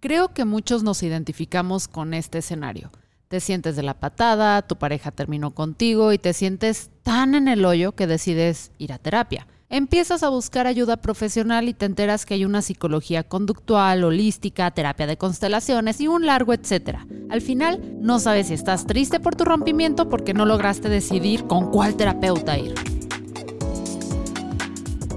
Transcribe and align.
Creo 0.00 0.32
que 0.32 0.46
muchos 0.46 0.82
nos 0.82 1.02
identificamos 1.02 1.86
con 1.86 2.14
este 2.14 2.38
escenario. 2.38 2.90
Te 3.28 3.38
sientes 3.38 3.76
de 3.76 3.82
la 3.82 4.00
patada, 4.00 4.62
tu 4.62 4.76
pareja 4.76 5.10
terminó 5.10 5.50
contigo 5.50 6.12
y 6.14 6.18
te 6.18 6.32
sientes 6.32 6.90
tan 7.02 7.34
en 7.34 7.48
el 7.48 7.66
hoyo 7.66 7.92
que 7.92 8.06
decides 8.06 8.72
ir 8.78 8.94
a 8.94 8.98
terapia. 8.98 9.46
Empiezas 9.68 10.22
a 10.22 10.30
buscar 10.30 10.66
ayuda 10.66 10.96
profesional 10.96 11.68
y 11.68 11.74
te 11.74 11.84
enteras 11.84 12.24
que 12.24 12.32
hay 12.34 12.46
una 12.46 12.62
psicología 12.62 13.24
conductual, 13.24 14.02
holística, 14.02 14.70
terapia 14.70 15.06
de 15.06 15.18
constelaciones 15.18 16.00
y 16.00 16.08
un 16.08 16.24
largo 16.24 16.54
etcétera. 16.54 17.06
Al 17.28 17.42
final, 17.42 17.80
no 18.00 18.18
sabes 18.18 18.48
si 18.48 18.54
estás 18.54 18.86
triste 18.86 19.20
por 19.20 19.36
tu 19.36 19.44
rompimiento 19.44 20.08
porque 20.08 20.32
no 20.32 20.46
lograste 20.46 20.88
decidir 20.88 21.44
con 21.44 21.70
cuál 21.70 21.94
terapeuta 21.94 22.58
ir. 22.58 22.99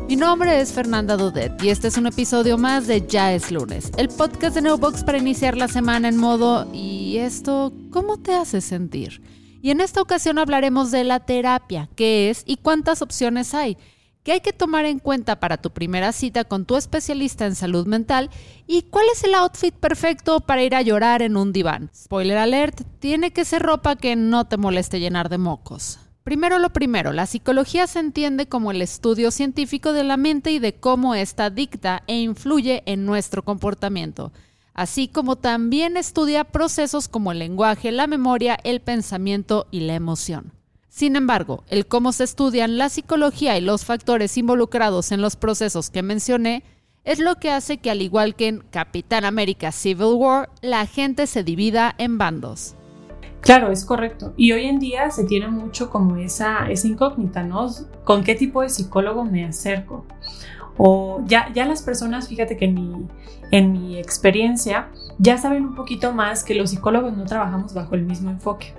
Mi 0.07 0.17
nombre 0.17 0.59
es 0.59 0.73
Fernanda 0.73 1.15
Dudet 1.15 1.63
y 1.63 1.69
este 1.69 1.87
es 1.87 1.97
un 1.97 2.07
episodio 2.07 2.57
más 2.57 2.87
de 2.87 3.07
Ya 3.07 3.33
es 3.33 3.51
lunes, 3.51 3.91
el 3.97 4.09
podcast 4.09 4.55
de 4.55 4.61
Neobox 4.61 5.03
para 5.03 5.17
iniciar 5.17 5.57
la 5.57 5.67
semana 5.67 6.09
en 6.09 6.17
modo 6.17 6.67
¿y 6.73 7.17
esto 7.17 7.71
cómo 7.89 8.17
te 8.17 8.35
hace 8.35 8.59
sentir? 8.59 9.21
Y 9.61 9.71
en 9.71 9.79
esta 9.79 10.01
ocasión 10.01 10.37
hablaremos 10.37 10.91
de 10.91 11.05
la 11.05 11.21
terapia, 11.21 11.89
qué 11.95 12.29
es 12.29 12.43
y 12.45 12.57
cuántas 12.57 13.01
opciones 13.01 13.53
hay 13.53 13.77
¿Qué 14.23 14.31
hay 14.31 14.39
que 14.39 14.53
tomar 14.53 14.85
en 14.85 14.99
cuenta 14.99 15.41
para 15.41 15.57
tu 15.57 15.71
primera 15.71 16.13
cita 16.13 16.45
con 16.45 16.65
tu 16.65 16.77
especialista 16.77 17.45
en 17.45 17.55
salud 17.55 17.85
mental 17.85 18.29
y 18.67 18.83
cuál 18.83 19.05
es 19.11 19.21
el 19.25 19.35
outfit 19.35 19.75
perfecto 19.75 20.39
para 20.39 20.63
ir 20.63 20.75
a 20.75 20.81
llorar 20.81 21.21
en 21.21 21.35
un 21.35 21.51
diván. 21.51 21.89
Spoiler 21.93 22.37
alert, 22.37 22.83
tiene 22.99 23.33
que 23.33 23.43
ser 23.43 23.61
ropa 23.61 23.97
que 23.97 24.15
no 24.15 24.45
te 24.45 24.55
moleste 24.55 25.01
llenar 25.01 25.27
de 25.27 25.39
mocos. 25.39 25.99
Primero 26.23 26.57
lo 26.57 26.69
primero, 26.71 27.11
la 27.11 27.25
psicología 27.25 27.85
se 27.85 27.99
entiende 27.99 28.47
como 28.47 28.71
el 28.71 28.81
estudio 28.81 29.29
científico 29.29 29.91
de 29.91 30.05
la 30.05 30.15
mente 30.15 30.51
y 30.51 30.59
de 30.59 30.73
cómo 30.73 31.15
ésta 31.15 31.49
dicta 31.49 32.03
e 32.07 32.15
influye 32.15 32.81
en 32.85 33.05
nuestro 33.05 33.43
comportamiento, 33.43 34.31
así 34.73 35.09
como 35.09 35.35
también 35.35 35.97
estudia 35.97 36.45
procesos 36.45 37.09
como 37.09 37.33
el 37.33 37.39
lenguaje, 37.39 37.91
la 37.91 38.07
memoria, 38.07 38.57
el 38.63 38.79
pensamiento 38.79 39.67
y 39.69 39.81
la 39.81 39.95
emoción. 39.95 40.53
Sin 40.87 41.17
embargo, 41.17 41.65
el 41.67 41.87
cómo 41.87 42.13
se 42.13 42.23
estudian 42.23 42.77
la 42.77 42.87
psicología 42.87 43.57
y 43.57 43.61
los 43.61 43.83
factores 43.83 44.37
involucrados 44.37 45.11
en 45.11 45.21
los 45.21 45.35
procesos 45.35 45.89
que 45.89 46.03
mencioné 46.03 46.63
es 47.03 47.19
lo 47.19 47.35
que 47.35 47.51
hace 47.51 47.79
que, 47.79 47.91
al 47.91 48.01
igual 48.01 48.35
que 48.35 48.47
en 48.47 48.59
Capitán 48.59 49.25
América 49.25 49.73
Civil 49.73 50.13
War, 50.13 50.49
la 50.61 50.85
gente 50.85 51.27
se 51.27 51.43
divida 51.43 51.93
en 51.97 52.17
bandos. 52.17 52.75
Claro, 53.43 53.71
es 53.71 53.85
correcto. 53.85 54.33
Y 54.37 54.53
hoy 54.53 54.65
en 54.65 54.79
día 54.79 55.11
se 55.11 55.25
tiene 55.25 55.47
mucho 55.49 55.89
como 55.89 56.15
esa, 56.15 56.69
esa 56.71 56.87
incógnita, 56.87 57.43
¿no? 57.43 57.69
¿Con 58.03 58.23
qué 58.23 58.35
tipo 58.35 58.61
de 58.61 58.69
psicólogo 58.69 59.25
me 59.25 59.45
acerco? 59.45 60.05
O 60.77 61.21
ya, 61.25 61.51
ya 61.53 61.65
las 61.65 61.83
personas, 61.83 62.29
fíjate 62.29 62.57
que 62.57 62.65
en 62.65 62.73
mi, 62.73 63.07
en 63.51 63.71
mi 63.73 63.97
experiencia, 63.99 64.87
ya 65.19 65.37
saben 65.37 65.65
un 65.65 65.75
poquito 65.75 66.13
más 66.13 66.43
que 66.43 66.55
los 66.55 66.71
psicólogos 66.71 67.15
no 67.15 67.25
trabajamos 67.25 67.73
bajo 67.73 67.95
el 67.95 68.03
mismo 68.03 68.31
enfoque 68.31 68.73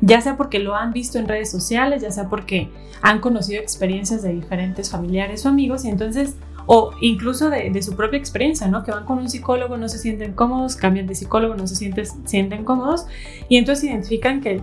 ya 0.00 0.20
sea 0.20 0.36
porque 0.36 0.58
lo 0.58 0.74
han 0.74 0.92
visto 0.92 1.18
en 1.18 1.28
redes 1.28 1.50
sociales, 1.50 2.02
ya 2.02 2.10
sea 2.10 2.28
porque 2.28 2.70
han 3.00 3.20
conocido 3.20 3.60
experiencias 3.60 4.22
de 4.22 4.32
diferentes 4.32 4.90
familiares 4.90 5.44
o 5.44 5.48
amigos 5.48 5.84
y 5.84 5.88
entonces, 5.88 6.36
o 6.66 6.92
incluso 7.00 7.50
de, 7.50 7.82
su 7.82 7.96
propia 7.96 8.18
experiencia, 8.18 8.68
¿no? 8.68 8.84
Que 8.84 8.90
van 8.90 9.04
con 9.04 9.18
un 9.18 9.28
psicólogo, 9.28 9.76
no 9.76 9.88
se 9.88 9.98
sienten 9.98 10.32
cómodos, 10.32 10.76
cambian 10.76 11.06
de 11.06 11.14
psicólogo, 11.14 11.54
no 11.54 11.66
se 11.66 11.74
sienten, 11.74 12.64
cómodos 12.64 13.06
y 13.48 13.56
entonces 13.56 13.84
identifican 13.84 14.40
que 14.40 14.62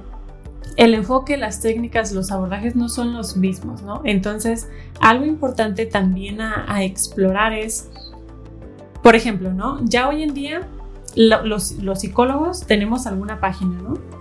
el 0.77 0.93
enfoque, 0.93 1.35
las 1.35 1.59
técnicas, 1.59 2.11
los 2.13 2.31
abordajes 2.31 2.75
no 2.75 2.87
son 2.87 3.13
los 3.13 3.35
mismos, 3.35 3.81
¿no? 3.81 4.01
Entonces, 4.05 4.69
algo 5.01 5.25
importante 5.25 5.85
también 5.85 6.39
a, 6.41 6.83
explorar 6.83 7.53
es, 7.53 7.89
por 9.03 9.15
ejemplo, 9.15 9.53
¿no? 9.53 9.83
Ya 9.83 10.07
hoy 10.07 10.23
en 10.23 10.33
día 10.33 10.67
los, 11.15 11.71
los 11.73 11.99
psicólogos 11.99 12.65
tenemos 12.65 13.07
alguna 13.07 13.41
página, 13.41 13.77
¿no? 13.81 14.18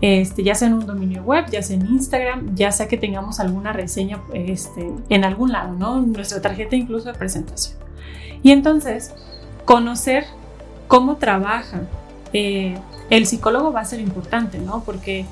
Este, 0.00 0.44
ya 0.44 0.54
sea 0.54 0.68
en 0.68 0.74
un 0.74 0.86
dominio 0.86 1.22
web, 1.24 1.46
ya 1.50 1.62
sea 1.62 1.76
en 1.76 1.86
Instagram, 1.86 2.54
ya 2.54 2.70
sea 2.70 2.86
que 2.86 2.96
tengamos 2.96 3.40
alguna 3.40 3.72
reseña 3.72 4.20
este, 4.32 4.92
en 5.08 5.24
algún 5.24 5.50
lado, 5.50 5.72
¿no? 5.72 6.00
Nuestra 6.00 6.40
tarjeta 6.40 6.76
incluso 6.76 7.12
de 7.12 7.18
presentación. 7.18 7.76
Y 8.42 8.52
entonces, 8.52 9.12
conocer 9.64 10.24
cómo 10.86 11.16
trabaja 11.16 11.82
eh, 12.32 12.78
el 13.10 13.26
psicólogo 13.26 13.72
va 13.72 13.80
a 13.80 13.84
ser 13.84 14.00
importante, 14.00 14.58
¿no? 14.58 14.82
Porque 14.84 15.24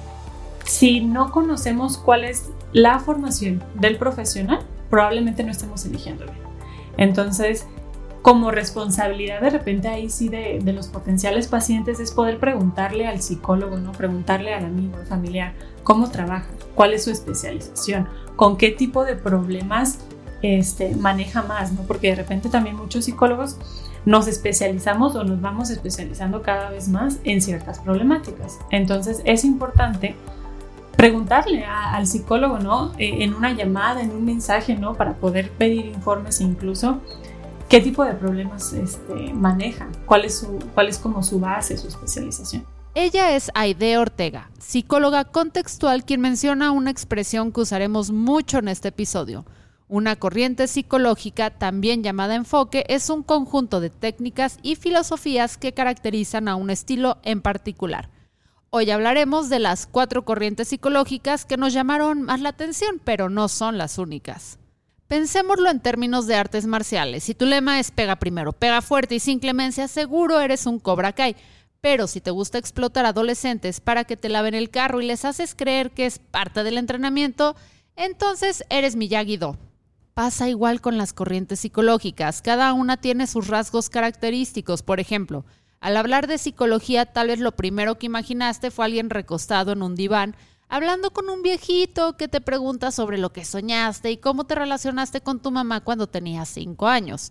si 0.65 1.01
no 1.01 1.31
conocemos 1.31 1.99
cuál 1.99 2.25
es 2.25 2.47
la 2.73 2.99
formación 2.99 3.63
del 3.75 3.99
profesional, 3.99 4.61
probablemente 4.91 5.45
no 5.45 5.53
estemos 5.53 5.85
eligiendo 5.85 6.25
bien. 6.25 6.39
Entonces, 6.97 7.67
como 8.27 8.51
responsabilidad 8.51 9.41
de 9.41 9.51
repente 9.51 9.87
ahí 9.87 10.11
sí 10.11 10.29
de, 10.29 10.61
los 10.73 10.89
potenciales 10.89 11.47
pacientes 11.47 12.01
es 12.01 12.11
poder 12.11 12.41
preguntarle 12.41 13.07
al 13.07 13.23
psicólogo, 13.23 13.77
¿no? 13.77 13.93
Preguntarle 13.93 14.53
al 14.53 14.65
amigo, 14.65 14.97
al 14.97 15.07
familiar, 15.07 15.53
cómo 15.85 16.11
trabaja, 16.11 16.49
cuál 16.75 16.93
es 16.93 17.05
su 17.05 17.13
especialización, 17.13 18.09
con 18.35 18.57
qué 18.57 18.73
tipo 18.73 19.05
de 19.05 19.15
problemas 19.15 20.01
este, 20.43 20.97
maneja 20.97 21.43
más, 21.43 21.71
¿no? 21.71 21.83
Porque 21.83 22.09
de 22.09 22.17
repente 22.17 22.49
también 22.49 22.75
muchos 22.75 23.05
psicólogos 23.05 23.59
nos 24.05 24.27
especializamos 24.27 25.15
o 25.15 25.23
nos 25.23 25.41
vamos 25.41 25.71
especializando 25.71 26.43
cada 26.43 26.71
vez 26.71 26.89
más 26.89 27.21
en 27.23 27.41
ciertas 27.41 27.79
problemáticas. 27.79 28.59
Entonces 28.73 29.23
es 29.25 29.45
importante 29.45 30.17
preguntarle 30.97 31.65
al 31.65 32.09
psicólogo, 32.09 32.59
¿no? 32.59 32.93
Eh, 32.99 33.23
en 33.23 33.35
una 33.35 33.53
llamada, 33.53 34.01
en 34.01 34.11
un 34.11 34.25
mensaje, 34.25 34.75
¿no? 34.75 34.95
Para 34.95 35.15
poder 35.15 35.53
pedir 35.53 35.87
informes 35.87 36.41
incluso 36.41 37.01
qué 37.69 37.81
tipo 37.81 38.05
de 38.05 38.15
problemas 38.15 38.73
este, 38.73 39.33
maneja, 39.33 39.89
cuál 40.07 40.25
es, 40.25 40.39
su, 40.39 40.59
cuál 40.75 40.89
es 40.89 40.99
como 40.99 41.23
su 41.23 41.41
base, 41.41 41.77
su 41.77 41.89
especialización. 41.89 42.65
Ella 42.95 43.37
es 43.37 43.51
Aide 43.55 43.99
Ortega, 43.99 44.51
psicóloga 44.59 45.25
contextual, 45.25 46.05
quien 46.05 46.21
menciona 46.21 46.71
una 46.71 46.91
expresión 46.91 47.53
que 47.53 47.61
usaremos 47.61 48.11
mucho 48.11 48.59
en 48.59 48.69
este 48.69 48.89
episodio. 48.89 49.45
Una 49.89 50.17
corriente 50.17 50.67
psicológica, 50.67 51.51
también 51.51 52.03
llamada 52.03 52.35
enfoque, 52.35 52.85
es 52.89 53.11
un 53.11 53.23
conjunto 53.23 53.81
de 53.81 53.91
técnicas 53.91 54.59
y 54.63 54.77
filosofías 54.77 55.59
que 55.59 55.75
caracterizan 55.75 56.49
a 56.49 56.57
un 56.57 56.71
estilo 56.71 57.19
en 57.23 57.43
particular. 57.43 58.09
Hoy 58.71 58.91
hablaremos 58.91 59.49
de 59.49 59.59
las 59.59 59.87
cuatro 59.87 60.25
corrientes 60.25 60.69
psicológicas 60.69 61.45
que 61.45 61.57
nos 61.57 61.73
llamaron 61.73 62.23
más 62.23 62.41
la 62.41 62.49
atención, 62.49 63.01
pero 63.05 63.29
no 63.29 63.49
son 63.49 63.79
las 63.79 63.99
únicas. 63.99 64.59
Pensémoslo 65.09 65.71
en 65.71 65.81
términos 65.81 66.27
de 66.27 66.35
artes 66.35 66.67
marciales. 66.67 67.23
Si 67.25 67.35
tu 67.35 67.47
lema 67.47 67.79
es 67.79 67.93
pega 67.93 68.17
primero, 68.17 68.53
pega 68.53 68.83
fuerte 68.83 69.15
y 69.15 69.21
sin 69.21 69.39
clemencia, 69.39 69.87
seguro 69.87 70.41
eres 70.41 70.67
un 70.67 70.81
Cobra 70.81 71.13
Kai. 71.13 71.37
Pero 71.81 72.09
si 72.09 72.21
te 72.21 72.33
gusta 72.33 72.59
explotar 72.59 73.07
adolescentes 73.07 73.81
para 73.81 74.03
que 74.05 74.17
te 74.17 74.29
laven 74.29 74.55
el 74.55 74.71
carro 74.71 75.01
y 75.01 75.07
les 75.07 75.25
haces 75.25 75.55
creer 75.55 75.93
que 75.93 76.07
es 76.07 76.19
parte 76.19 76.65
del 76.65 76.79
entrenamiento, 76.79 77.55
entonces 77.95 78.65
eres 78.69 78.97
Miyagi-Do. 78.97 79.57
Pasa 80.13 80.49
igual 80.49 80.81
con 80.81 80.99
las 80.99 81.13
corrientes 81.13 81.61
psicológicas. 81.61 82.43
Cada 82.43 82.73
una 82.73 82.97
tiene 82.97 83.29
sus 83.29 83.47
rasgos 83.47 83.91
característicos. 83.91 84.83
Por 84.83 84.99
ejemplo, 84.99 85.45
al 85.79 85.97
hablar 85.97 86.27
de 86.27 86.39
psicología, 86.39 87.07
tal 87.07 87.29
vez 87.29 87.39
lo 87.39 87.55
primero 87.55 87.97
que 87.99 88.07
imaginaste 88.07 88.73
fue 88.73 88.87
alguien 88.87 89.11
recostado 89.11 89.71
en 89.71 89.83
un 89.83 89.95
diván 89.95 90.35
hablando 90.69 91.13
con 91.13 91.29
un 91.31 91.43
viejito 91.43 92.17
que 92.17 92.29
te 92.29 92.41
pregunta 92.41 92.91
sobre 92.91 93.19
lo 93.19 93.33
que 93.33 93.45
soñaste 93.45 94.11
y 94.11 94.17
cómo 94.17 94.45
te 94.45 94.55
relacionaste 94.55 95.21
con 95.21 95.41
tu 95.41 95.51
mamá 95.51 95.83
cuando 95.83 96.07
tenías 96.07 96.49
cinco 96.49 96.87
años. 96.87 97.31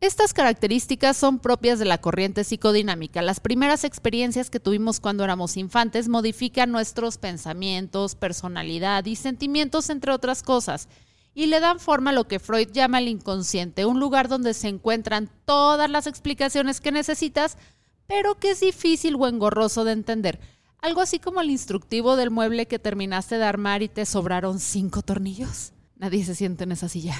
Estas 0.00 0.32
características 0.32 1.14
son 1.14 1.40
propias 1.40 1.78
de 1.78 1.84
la 1.84 1.98
corriente 2.00 2.42
psicodinámica. 2.42 3.20
Las 3.20 3.38
primeras 3.38 3.84
experiencias 3.84 4.48
que 4.48 4.58
tuvimos 4.58 4.98
cuando 4.98 5.24
éramos 5.24 5.58
infantes 5.58 6.08
modifican 6.08 6.72
nuestros 6.72 7.18
pensamientos, 7.18 8.14
personalidad 8.14 9.04
y 9.04 9.16
sentimientos, 9.16 9.90
entre 9.90 10.12
otras 10.12 10.42
cosas, 10.42 10.88
y 11.34 11.46
le 11.46 11.60
dan 11.60 11.80
forma 11.80 12.10
a 12.10 12.14
lo 12.14 12.26
que 12.26 12.38
Freud 12.38 12.68
llama 12.72 12.98
el 12.98 13.08
inconsciente, 13.08 13.84
un 13.84 14.00
lugar 14.00 14.28
donde 14.28 14.54
se 14.54 14.68
encuentran 14.68 15.30
todas 15.44 15.90
las 15.90 16.06
explicaciones 16.06 16.80
que 16.80 16.92
necesitas, 16.92 17.58
pero 18.06 18.36
que 18.36 18.52
es 18.52 18.60
difícil 18.60 19.16
o 19.16 19.26
engorroso 19.26 19.84
de 19.84 19.92
entender. 19.92 20.40
Algo 20.82 21.02
así 21.02 21.18
como 21.18 21.42
el 21.42 21.50
instructivo 21.50 22.16
del 22.16 22.30
mueble 22.30 22.66
que 22.66 22.78
terminaste 22.78 23.36
de 23.36 23.44
armar 23.44 23.82
y 23.82 23.88
te 23.88 24.06
sobraron 24.06 24.58
cinco 24.60 25.02
tornillos. 25.02 25.74
Nadie 25.96 26.24
se 26.24 26.34
siente 26.34 26.64
en 26.64 26.72
esa 26.72 26.88
silla. 26.88 27.14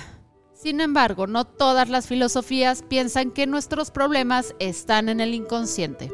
Sin 0.55 0.81
embargo, 0.81 1.27
no 1.27 1.47
todas 1.47 1.91
las 1.91 2.07
filosofías 2.07 2.83
piensan 2.83 3.31
que 3.31 3.47
nuestros 3.47 3.91
problemas 3.91 4.55
están 4.59 5.11
en 5.11 5.21
el 5.21 5.35
inconsciente. 5.35 6.11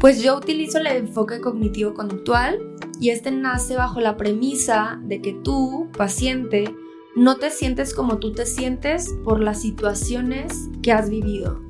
Pues 0.00 0.22
yo 0.22 0.36
utilizo 0.36 0.78
el 0.78 0.88
enfoque 0.88 1.40
cognitivo-conductual 1.40 2.58
y 3.00 3.10
este 3.10 3.30
nace 3.30 3.76
bajo 3.76 4.00
la 4.00 4.16
premisa 4.16 5.00
de 5.04 5.20
que 5.20 5.32
tú, 5.32 5.88
paciente, 5.96 6.74
no 7.14 7.36
te 7.36 7.50
sientes 7.50 7.94
como 7.94 8.18
tú 8.18 8.32
te 8.32 8.46
sientes 8.46 9.08
por 9.24 9.40
las 9.40 9.60
situaciones 9.60 10.68
que 10.82 10.92
has 10.92 11.10
vivido 11.10 11.60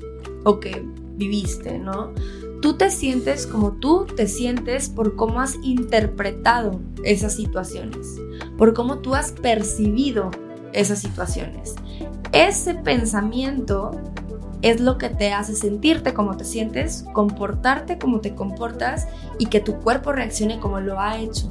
o 0.43 0.59
que 0.59 0.83
viviste, 1.15 1.77
¿no? 1.77 2.13
Tú 2.61 2.73
te 2.73 2.91
sientes 2.91 3.47
como 3.47 3.71
tú 3.73 4.05
te 4.05 4.27
sientes 4.27 4.89
por 4.89 5.15
cómo 5.15 5.39
has 5.39 5.55
interpretado 5.63 6.81
esas 7.03 7.35
situaciones, 7.35 8.17
por 8.57 8.73
cómo 8.73 8.99
tú 8.99 9.15
has 9.15 9.31
percibido 9.31 10.29
esas 10.73 10.99
situaciones. 10.99 11.75
Ese 12.33 12.75
pensamiento 12.75 13.91
es 14.61 14.81
lo 14.81 14.97
que 14.97 15.09
te 15.09 15.31
hace 15.31 15.55
sentirte 15.55 16.13
como 16.13 16.35
te 16.35 16.43
sientes, 16.43 17.05
comportarte 17.13 17.97
como 17.97 18.19
te 18.19 18.35
comportas 18.35 19.07
y 19.37 19.45
que 19.45 19.61
tu 19.61 19.75
cuerpo 19.75 20.11
reaccione 20.11 20.59
como 20.59 20.81
lo 20.81 20.99
ha 20.99 21.17
hecho. 21.17 21.49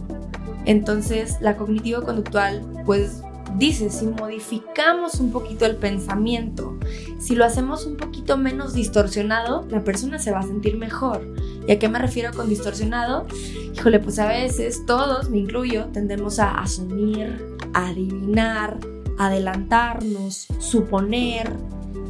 Entonces, 0.67 1.39
la 1.41 1.57
cognitivo-conductual, 1.57 2.83
pues 2.85 3.23
dice, 3.57 3.91
si 3.91 4.07
modificamos 4.07 5.17
un 5.17 5.33
poquito 5.33 5.67
el 5.67 5.77
pensamiento, 5.77 6.79
si 7.19 7.35
lo 7.35 7.45
hacemos 7.45 7.87
un 7.87 7.97
poquito 7.97 8.37
menos 8.37 8.75
distorsionado, 8.75 9.67
la 9.71 9.85
persona 9.85 10.19
se 10.19 10.31
va 10.31 10.41
a 10.41 10.43
sentir 10.43 10.77
mejor. 10.77 11.35
¿Y 11.67 11.73
a 11.73 11.79
qué 11.79 11.89
me 11.89 11.99
refiero 11.99 12.33
con 12.33 12.49
distorsionado? 12.49 13.27
Híjole, 13.75 14.01
pues 14.01 14.19
a 14.19 14.27
veces 14.27 14.85
todos, 14.87 15.31
me 15.31 15.39
incluyo, 15.39 15.87
tendemos 15.93 16.39
a 16.39 16.59
asumir, 16.59 17.57
adivinar, 17.75 18.79
adelantarnos, 19.19 20.47
suponer, 20.59 21.53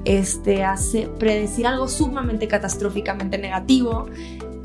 este, 0.04 0.64
hace, 0.64 1.08
predecir 1.18 1.66
algo 1.66 1.88
sumamente 1.88 2.48
catastróficamente 2.48 3.38
negativo. 3.38 4.06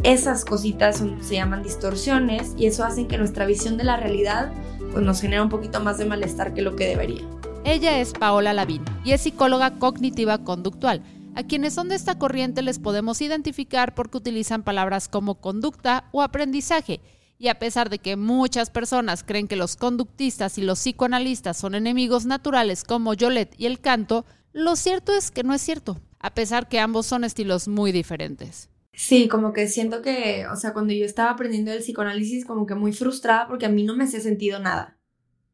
Esas 0.03 0.45
cositas 0.45 1.01
se 1.21 1.35
llaman 1.35 1.63
distorsiones 1.63 2.53
y 2.57 2.67
eso 2.67 2.83
hace 2.83 3.07
que 3.07 3.17
nuestra 3.17 3.45
visión 3.45 3.77
de 3.77 3.85
la 3.85 3.97
realidad 3.97 4.51
pues, 4.93 5.05
nos 5.05 5.21
genera 5.21 5.43
un 5.43 5.49
poquito 5.49 5.79
más 5.81 5.97
de 5.97 6.05
malestar 6.05 6.53
que 6.53 6.61
lo 6.61 6.75
que 6.75 6.87
debería. 6.87 7.27
Ella 7.65 7.99
es 7.99 8.13
Paola 8.13 8.53
Lavín 8.53 8.83
y 9.03 9.11
es 9.11 9.21
psicóloga 9.21 9.79
cognitiva 9.79 10.43
conductual. 10.43 11.01
A 11.35 11.43
quienes 11.43 11.73
son 11.73 11.89
de 11.89 11.95
esta 11.95 12.19
corriente 12.19 12.61
les 12.61 12.77
podemos 12.77 13.19
identificar 13.21 13.95
porque 13.95 14.17
utilizan 14.17 14.63
palabras 14.63 15.07
como 15.07 15.41
conducta 15.41 16.09
o 16.11 16.21
aprendizaje. 16.21 17.01
Y 17.39 17.47
a 17.47 17.57
pesar 17.57 17.89
de 17.89 17.97
que 17.97 18.15
muchas 18.15 18.69
personas 18.69 19.23
creen 19.23 19.47
que 19.47 19.55
los 19.55 19.75
conductistas 19.75 20.57
y 20.57 20.61
los 20.61 20.79
psicoanalistas 20.79 21.57
son 21.57 21.73
enemigos 21.73 22.25
naturales 22.25 22.83
como 22.83 23.15
Yolette 23.15 23.55
y 23.57 23.65
el 23.65 23.79
canto, 23.79 24.25
lo 24.53 24.75
cierto 24.75 25.13
es 25.13 25.31
que 25.31 25.43
no 25.43 25.53
es 25.53 25.61
cierto, 25.61 25.99
a 26.19 26.35
pesar 26.35 26.69
que 26.69 26.79
ambos 26.79 27.07
son 27.07 27.23
estilos 27.23 27.67
muy 27.67 27.91
diferentes. 27.91 28.69
Sí, 28.93 29.27
como 29.27 29.53
que 29.53 29.67
siento 29.67 30.01
que, 30.01 30.45
o 30.47 30.55
sea, 30.55 30.73
cuando 30.73 30.93
yo 30.93 31.05
estaba 31.05 31.31
aprendiendo 31.31 31.71
el 31.71 31.79
psicoanálisis, 31.79 32.45
como 32.45 32.65
que 32.65 32.75
muy 32.75 32.93
frustrada 32.93 33.47
porque 33.47 33.65
a 33.65 33.69
mí 33.69 33.83
no 33.83 33.95
me 33.95 34.03
hacía 34.03 34.19
sentido 34.19 34.59
nada. 34.59 34.99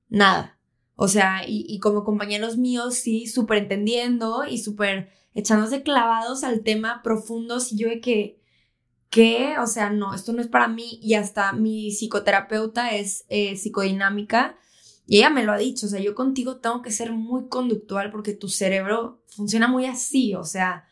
Nada. 0.10 0.60
O 0.96 1.08
sea, 1.08 1.44
y, 1.48 1.80
como 1.80 2.04
compañeros 2.04 2.58
míos, 2.58 2.96
sí, 2.96 3.28
súper 3.28 3.60
entendiendo 3.60 4.44
y 4.46 4.58
súper 4.58 5.10
echándose 5.34 5.84
clavados 5.84 6.44
al 6.44 6.64
tema 6.64 7.02
profundos 7.04 7.72
y 7.72 7.78
yo 7.78 7.88
de 7.88 8.02
que. 8.02 8.38
O 9.62 9.68
sea, 9.68 9.90
no, 9.90 10.14
esto 10.14 10.34
no 10.34 10.42
es 10.42 10.48
para 10.48 10.68
mí 10.68 11.00
y 11.02 11.14
hasta 11.16 11.54
mi 11.54 11.92
psicoterapeuta 11.92 12.96
es 12.96 13.26
eh, 13.30 13.56
psicodinámica 13.56 14.58
y 15.10 15.18
ella 15.18 15.32
me 15.32 15.44
lo 15.44 15.52
ha 15.54 15.58
dicho, 15.58 15.88
o 15.88 15.90
sea, 15.90 16.00
yo 16.00 16.14
contigo 16.14 16.58
tengo 16.58 16.84
que 16.84 16.92
ser 16.92 17.12
muy 17.12 17.48
conductual 17.48 18.12
porque 18.12 18.34
tu 18.34 18.48
cerebro 18.48 19.24
funciona 19.26 19.68
muy 19.68 19.88
así, 19.88 20.36
o 20.36 20.44
sea, 20.44 20.86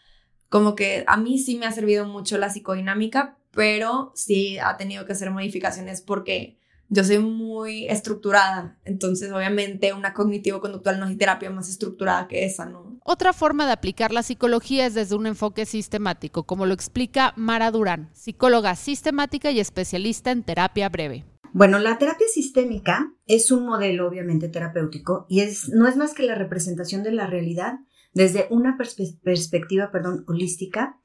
como 0.49 0.75
que 0.75 1.03
a 1.07 1.17
mí 1.17 1.39
sí 1.39 1.57
me 1.57 1.65
ha 1.65 1.71
servido 1.71 2.05
mucho 2.05 2.37
la 2.37 2.49
psicodinámica, 2.49 3.37
pero 3.51 4.11
sí 4.15 4.57
ha 4.59 4.77
tenido 4.77 5.05
que 5.05 5.13
hacer 5.13 5.31
modificaciones 5.31 6.01
porque 6.01 6.57
yo 6.89 7.03
soy 7.03 7.19
muy 7.19 7.85
estructurada, 7.87 8.77
entonces 8.85 9.31
obviamente 9.31 9.91
una 9.91 10.13
cognitivo-conductual 10.13 10.99
no 10.99 11.07
es 11.07 11.17
terapia 11.17 11.49
más 11.49 11.69
estructurada 11.69 12.27
que 12.27 12.45
esa, 12.45 12.65
¿no? 12.65 12.97
Otra 13.03 13.33
forma 13.33 13.65
de 13.65 13.73
aplicar 13.73 14.11
la 14.11 14.23
psicología 14.23 14.85
es 14.85 14.93
desde 14.93 15.15
un 15.15 15.27
enfoque 15.27 15.65
sistemático, 15.65 16.43
como 16.43 16.65
lo 16.65 16.73
explica 16.73 17.33
Mara 17.35 17.71
Durán, 17.71 18.09
psicóloga 18.13 18.75
sistemática 18.75 19.51
y 19.51 19.59
especialista 19.59 20.31
en 20.31 20.43
terapia 20.43 20.87
breve. 20.89 21.25
Bueno, 21.53 21.79
la 21.79 21.97
terapia 21.97 22.27
sistémica 22.33 23.13
es 23.25 23.51
un 23.51 23.65
modelo 23.65 24.07
obviamente 24.07 24.47
terapéutico 24.49 25.25
y 25.29 25.41
es, 25.41 25.69
no 25.69 25.87
es 25.87 25.95
más 25.95 26.13
que 26.13 26.23
la 26.23 26.35
representación 26.35 27.03
de 27.03 27.11
la 27.11 27.27
realidad 27.27 27.79
desde 28.13 28.47
una 28.49 28.77
perspectiva 28.77 29.91
perdón, 29.91 30.23
holística 30.27 30.99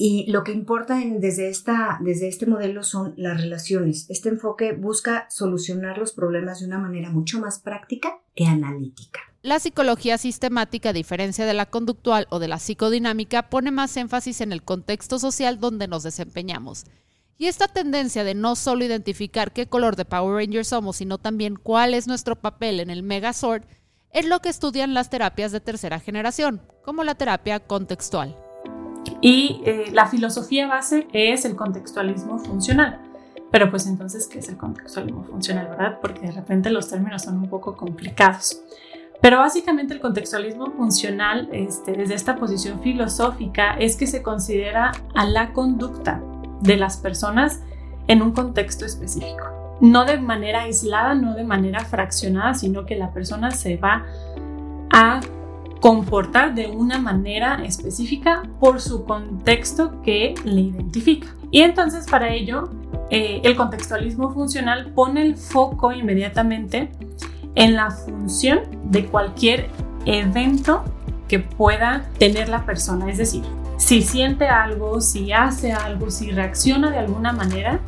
y 0.00 0.30
lo 0.30 0.44
que 0.44 0.52
importa 0.52 0.96
desde, 1.04 1.48
esta, 1.48 1.98
desde 2.00 2.28
este 2.28 2.46
modelo 2.46 2.84
son 2.84 3.14
las 3.16 3.40
relaciones. 3.40 4.06
Este 4.08 4.28
enfoque 4.28 4.72
busca 4.72 5.26
solucionar 5.28 5.98
los 5.98 6.12
problemas 6.12 6.60
de 6.60 6.66
una 6.66 6.78
manera 6.78 7.10
mucho 7.10 7.40
más 7.40 7.58
práctica 7.58 8.20
que 8.36 8.46
analítica. 8.46 9.20
La 9.42 9.58
psicología 9.58 10.16
sistemática, 10.16 10.90
a 10.90 10.92
diferencia 10.92 11.46
de 11.46 11.54
la 11.54 11.66
conductual 11.66 12.28
o 12.30 12.38
de 12.38 12.46
la 12.46 12.60
psicodinámica, 12.60 13.50
pone 13.50 13.72
más 13.72 13.96
énfasis 13.96 14.40
en 14.40 14.52
el 14.52 14.62
contexto 14.62 15.18
social 15.18 15.58
donde 15.58 15.88
nos 15.88 16.04
desempeñamos. 16.04 16.84
Y 17.36 17.46
esta 17.46 17.66
tendencia 17.66 18.22
de 18.22 18.34
no 18.34 18.54
solo 18.54 18.84
identificar 18.84 19.52
qué 19.52 19.66
color 19.66 19.96
de 19.96 20.04
Power 20.04 20.44
Ranger 20.44 20.64
somos, 20.64 20.96
sino 20.96 21.18
también 21.18 21.56
cuál 21.56 21.94
es 21.94 22.06
nuestro 22.06 22.36
papel 22.36 22.78
en 22.78 22.90
el 22.90 23.02
Megazord, 23.02 23.64
es 24.12 24.26
lo 24.26 24.40
que 24.40 24.48
estudian 24.48 24.94
las 24.94 25.10
terapias 25.10 25.52
de 25.52 25.60
tercera 25.60 26.00
generación, 26.00 26.60
como 26.84 27.04
la 27.04 27.14
terapia 27.14 27.60
contextual. 27.60 28.36
Y 29.20 29.60
eh, 29.64 29.86
la 29.92 30.06
filosofía 30.06 30.66
base 30.66 31.08
es 31.12 31.44
el 31.44 31.56
contextualismo 31.56 32.38
funcional. 32.38 33.00
Pero 33.50 33.70
pues 33.70 33.86
entonces, 33.86 34.28
¿qué 34.28 34.40
es 34.40 34.48
el 34.48 34.56
contextualismo 34.56 35.24
funcional, 35.24 35.68
verdad? 35.68 35.98
Porque 36.00 36.20
de 36.20 36.32
repente 36.32 36.70
los 36.70 36.88
términos 36.88 37.22
son 37.22 37.38
un 37.38 37.48
poco 37.48 37.76
complicados. 37.76 38.62
Pero 39.20 39.38
básicamente 39.38 39.94
el 39.94 40.00
contextualismo 40.00 40.70
funcional, 40.72 41.48
este, 41.52 41.92
desde 41.92 42.14
esta 42.14 42.36
posición 42.36 42.80
filosófica, 42.80 43.74
es 43.78 43.96
que 43.96 44.06
se 44.06 44.22
considera 44.22 44.92
a 45.14 45.24
la 45.24 45.52
conducta 45.52 46.22
de 46.60 46.76
las 46.76 46.98
personas 46.98 47.60
en 48.06 48.22
un 48.22 48.32
contexto 48.32 48.84
específico. 48.84 49.57
No 49.80 50.04
de 50.04 50.18
manera 50.18 50.62
aislada, 50.62 51.14
no 51.14 51.34
de 51.34 51.44
manera 51.44 51.84
fraccionada, 51.84 52.54
sino 52.54 52.84
que 52.84 52.96
la 52.96 53.12
persona 53.12 53.50
se 53.50 53.76
va 53.76 54.04
a 54.90 55.20
comportar 55.80 56.54
de 56.54 56.66
una 56.66 56.98
manera 56.98 57.62
específica 57.64 58.42
por 58.58 58.80
su 58.80 59.04
contexto 59.04 60.02
que 60.02 60.34
le 60.44 60.62
identifica. 60.62 61.28
Y 61.50 61.62
entonces 61.62 62.06
para 62.06 62.32
ello, 62.34 62.70
eh, 63.10 63.40
el 63.44 63.56
contextualismo 63.56 64.32
funcional 64.32 64.92
pone 64.92 65.22
el 65.22 65.36
foco 65.36 65.92
inmediatamente 65.92 66.90
en 67.54 67.74
la 67.74 67.90
función 67.90 68.60
de 68.84 69.06
cualquier 69.06 69.68
evento 70.04 70.84
que 71.26 71.38
pueda 71.38 72.04
tener 72.18 72.48
la 72.48 72.64
persona. 72.64 73.10
Es 73.10 73.18
decir, 73.18 73.44
si 73.76 74.02
siente 74.02 74.48
algo, 74.48 75.00
si 75.00 75.32
hace 75.32 75.72
algo, 75.72 76.10
si 76.10 76.30
reacciona 76.30 76.90
de 76.90 76.98
alguna 76.98 77.32
manera, 77.32 77.80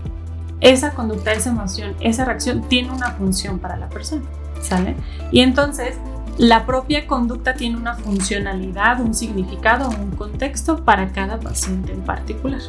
esa 0.60 0.92
conducta, 0.92 1.32
esa 1.32 1.50
emoción, 1.50 1.94
esa 2.00 2.24
reacción 2.24 2.62
tiene 2.68 2.90
una 2.90 3.12
función 3.12 3.58
para 3.58 3.76
la 3.76 3.88
persona, 3.88 4.22
¿sale? 4.60 4.96
Y 5.30 5.40
entonces 5.40 5.96
la 6.38 6.64
propia 6.64 7.06
conducta 7.06 7.54
tiene 7.54 7.76
una 7.76 7.94
funcionalidad, 7.94 9.00
un 9.00 9.14
significado, 9.14 9.90
un 9.90 10.10
contexto 10.12 10.84
para 10.84 11.12
cada 11.12 11.38
paciente 11.38 11.92
en 11.92 12.02
particular. 12.02 12.60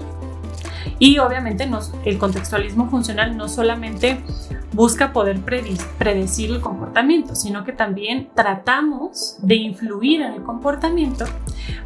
Y 0.99 1.19
obviamente 1.19 1.69
el 2.05 2.17
contextualismo 2.17 2.89
funcional 2.89 3.37
no 3.37 3.47
solamente 3.47 4.21
busca 4.73 5.13
poder 5.13 5.39
predecir 5.41 6.51
el 6.51 6.61
comportamiento, 6.61 7.35
sino 7.35 7.63
que 7.63 7.71
también 7.71 8.29
tratamos 8.35 9.37
de 9.41 9.55
influir 9.55 10.21
en 10.21 10.33
el 10.33 10.43
comportamiento 10.43 11.25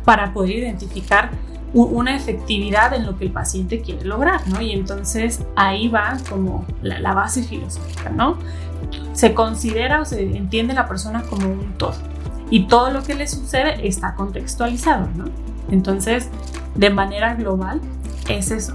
para 0.03 0.33
poder 0.33 0.57
identificar 0.57 1.31
una 1.83 2.15
efectividad 2.15 2.93
en 2.93 3.05
lo 3.05 3.17
que 3.17 3.25
el 3.25 3.31
paciente 3.31 3.81
quiere 3.81 4.05
lograr, 4.05 4.47
¿no? 4.47 4.61
Y 4.61 4.71
entonces 4.71 5.41
ahí 5.55 5.89
va 5.89 6.17
como 6.29 6.65
la, 6.81 7.13
base 7.13 7.43
filosófica, 7.43 8.09
¿no? 8.09 8.37
Se 9.13 9.33
considera 9.33 10.01
o 10.01 10.05
se 10.05 10.37
entiende 10.37 10.73
la 10.73 10.87
persona 10.87 11.23
como 11.23 11.47
un 11.47 11.73
todo 11.77 11.95
y 12.49 12.67
todo 12.67 12.91
lo 12.91 13.03
que 13.03 13.15
le 13.15 13.27
sucede 13.27 13.87
está 13.87 14.15
contextualizado, 14.15 15.09
¿no? 15.15 15.25
Entonces, 15.69 16.29
de 16.75 16.89
manera 16.89 17.35
global, 17.35 17.81
es 18.29 18.51
eso. 18.51 18.73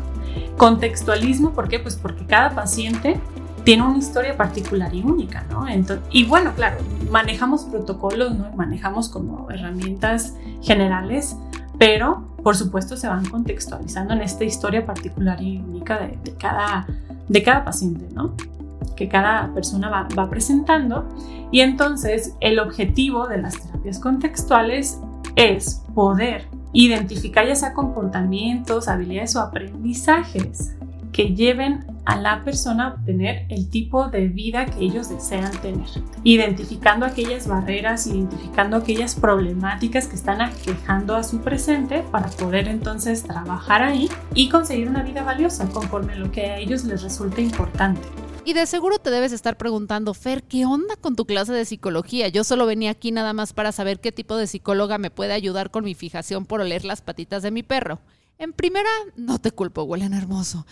Contextualismo, 0.57 1.53
¿por 1.53 1.69
qué? 1.69 1.79
Pues 1.79 1.97
porque 1.97 2.27
cada 2.27 2.51
paciente 2.51 3.19
tiene 3.65 3.83
una 3.83 3.99
historia 3.99 4.37
particular 4.37 4.95
y 4.95 5.03
única, 5.03 5.45
¿no? 5.51 5.67
y 6.11 6.25
bueno, 6.25 6.55
claro, 6.55 6.79
manejamos 7.11 7.65
protocolos, 7.65 8.35
¿no? 8.35 8.51
Manejamos 8.57 9.09
como 9.09 9.51
herramientas 9.51 10.35
generales, 10.63 11.37
pero 11.79 12.30
por 12.43 12.57
supuesto 12.57 12.97
se 12.97 13.09
van 13.09 13.27
contextualizando 13.27 14.15
en 14.15 14.23
esta 14.23 14.45
historia 14.45 14.85
particular 14.87 15.43
y 15.43 15.59
única 15.59 15.99
de, 15.99 16.19
cada, 16.39 16.87
de 17.29 17.43
cada 17.43 17.65
paciente, 17.65 18.09
¿no? 18.15 18.35
Que 18.97 19.09
cada 19.09 19.53
persona 19.55 19.89
va, 19.89 20.09
va 20.19 20.29
presentando. 20.29 21.09
Y 21.51 21.61
entonces 21.61 22.35
el 22.41 22.59
objetivo 22.59 23.27
de 23.27 23.39
las 23.39 23.61
terapias 23.61 23.99
contextuales 23.99 24.99
es 25.37 25.83
poder 25.95 26.47
identificar 26.73 27.47
ya 27.47 27.55
sea 27.55 27.73
comportamientos, 27.73 28.89
habilidades 28.89 29.35
o 29.37 29.41
aprendizajes 29.41 30.77
que 31.13 31.35
lleven 31.35 31.85
a 32.11 32.17
la 32.17 32.43
persona 32.43 32.89
obtener 32.89 33.47
el 33.51 33.71
tipo 33.71 34.09
de 34.09 34.27
vida 34.27 34.67
que 34.67 34.81
ellos 34.81 35.09
desean 35.09 35.53
tener, 35.61 35.87
identificando 36.25 37.07
aquellas 37.07 37.47
barreras, 37.47 38.09
identificando 38.09 38.77
aquellas 38.77 39.15
problemáticas 39.15 40.09
que 40.09 40.17
están 40.17 40.41
aquejando 40.43 41.15
a 41.15 41.23
su 41.23 41.39
presente 41.39 42.03
para 42.11 42.29
poder 42.31 42.67
entonces 42.67 43.23
trabajar 43.23 43.85
ahí 43.85 44.11
y 44.35 44.49
conseguir 44.49 44.89
una 44.89 45.05
vida 45.05 45.23
valiosa 45.23 45.69
conforme 45.69 46.15
a 46.15 46.17
lo 46.17 46.33
que 46.33 46.47
a 46.47 46.59
ellos 46.59 46.83
les 46.83 47.01
resulte 47.01 47.43
importante. 47.43 48.01
Y 48.45 48.55
de 48.55 48.67
seguro 48.67 48.99
te 48.99 49.11
debes 49.11 49.31
estar 49.31 49.57
preguntando, 49.57 50.13
Fer, 50.13 50.43
¿qué 50.43 50.67
onda 50.67 50.97
con 50.97 51.15
tu 51.15 51.27
clase 51.27 51.53
de 51.53 51.65
psicología? 51.65 52.27
Yo 52.27 52.43
solo 52.43 52.67
venía 52.67 52.91
aquí 52.91 53.13
nada 53.13 53.35
más 53.35 53.53
para 53.53 53.71
saber 53.71 54.01
qué 54.01 54.11
tipo 54.11 54.37
de 54.37 54.49
psicóloga 54.49 54.99
me 54.99 55.13
puede 55.13 55.33
ayudar 55.33 55.71
con 55.71 55.85
mi 55.85 55.95
fijación 55.95 56.45
por 56.45 56.61
oler 56.61 56.85
las 56.85 57.03
patitas 57.03 57.45
de 57.45 57.53
mi 57.53 57.63
perro. 57.63 58.01
En 58.37 58.53
primera, 58.53 58.89
no 59.15 59.39
te 59.39 59.53
culpo, 59.53 59.85
huelen 59.85 60.15
hermoso. 60.15 60.67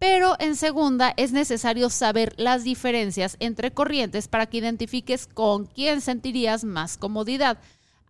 Pero 0.00 0.34
en 0.38 0.56
segunda, 0.56 1.12
es 1.18 1.30
necesario 1.30 1.90
saber 1.90 2.34
las 2.38 2.64
diferencias 2.64 3.36
entre 3.38 3.70
corrientes 3.70 4.28
para 4.28 4.46
que 4.46 4.56
identifiques 4.56 5.26
con 5.26 5.66
quién 5.66 6.00
sentirías 6.00 6.64
más 6.64 6.96
comodidad. 6.96 7.58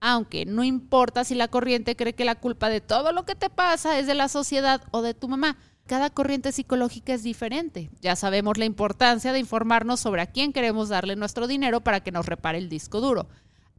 Aunque 0.00 0.46
no 0.46 0.64
importa 0.64 1.24
si 1.24 1.34
la 1.34 1.48
corriente 1.48 1.96
cree 1.96 2.14
que 2.14 2.24
la 2.24 2.36
culpa 2.36 2.68
de 2.68 2.80
todo 2.80 3.12
lo 3.12 3.26
que 3.26 3.34
te 3.34 3.50
pasa 3.50 3.98
es 3.98 4.06
de 4.06 4.14
la 4.14 4.28
sociedad 4.28 4.82
o 4.92 5.02
de 5.02 5.14
tu 5.14 5.28
mamá 5.28 5.58
cada 5.90 6.08
corriente 6.08 6.52
psicológica 6.52 7.14
es 7.14 7.24
diferente. 7.24 7.90
Ya 8.00 8.14
sabemos 8.14 8.58
la 8.58 8.64
importancia 8.64 9.32
de 9.32 9.40
informarnos 9.40 9.98
sobre 9.98 10.22
a 10.22 10.26
quién 10.26 10.52
queremos 10.52 10.88
darle 10.88 11.16
nuestro 11.16 11.48
dinero 11.48 11.80
para 11.80 11.98
que 11.98 12.12
nos 12.12 12.26
repare 12.26 12.58
el 12.58 12.68
disco 12.68 13.00
duro. 13.00 13.26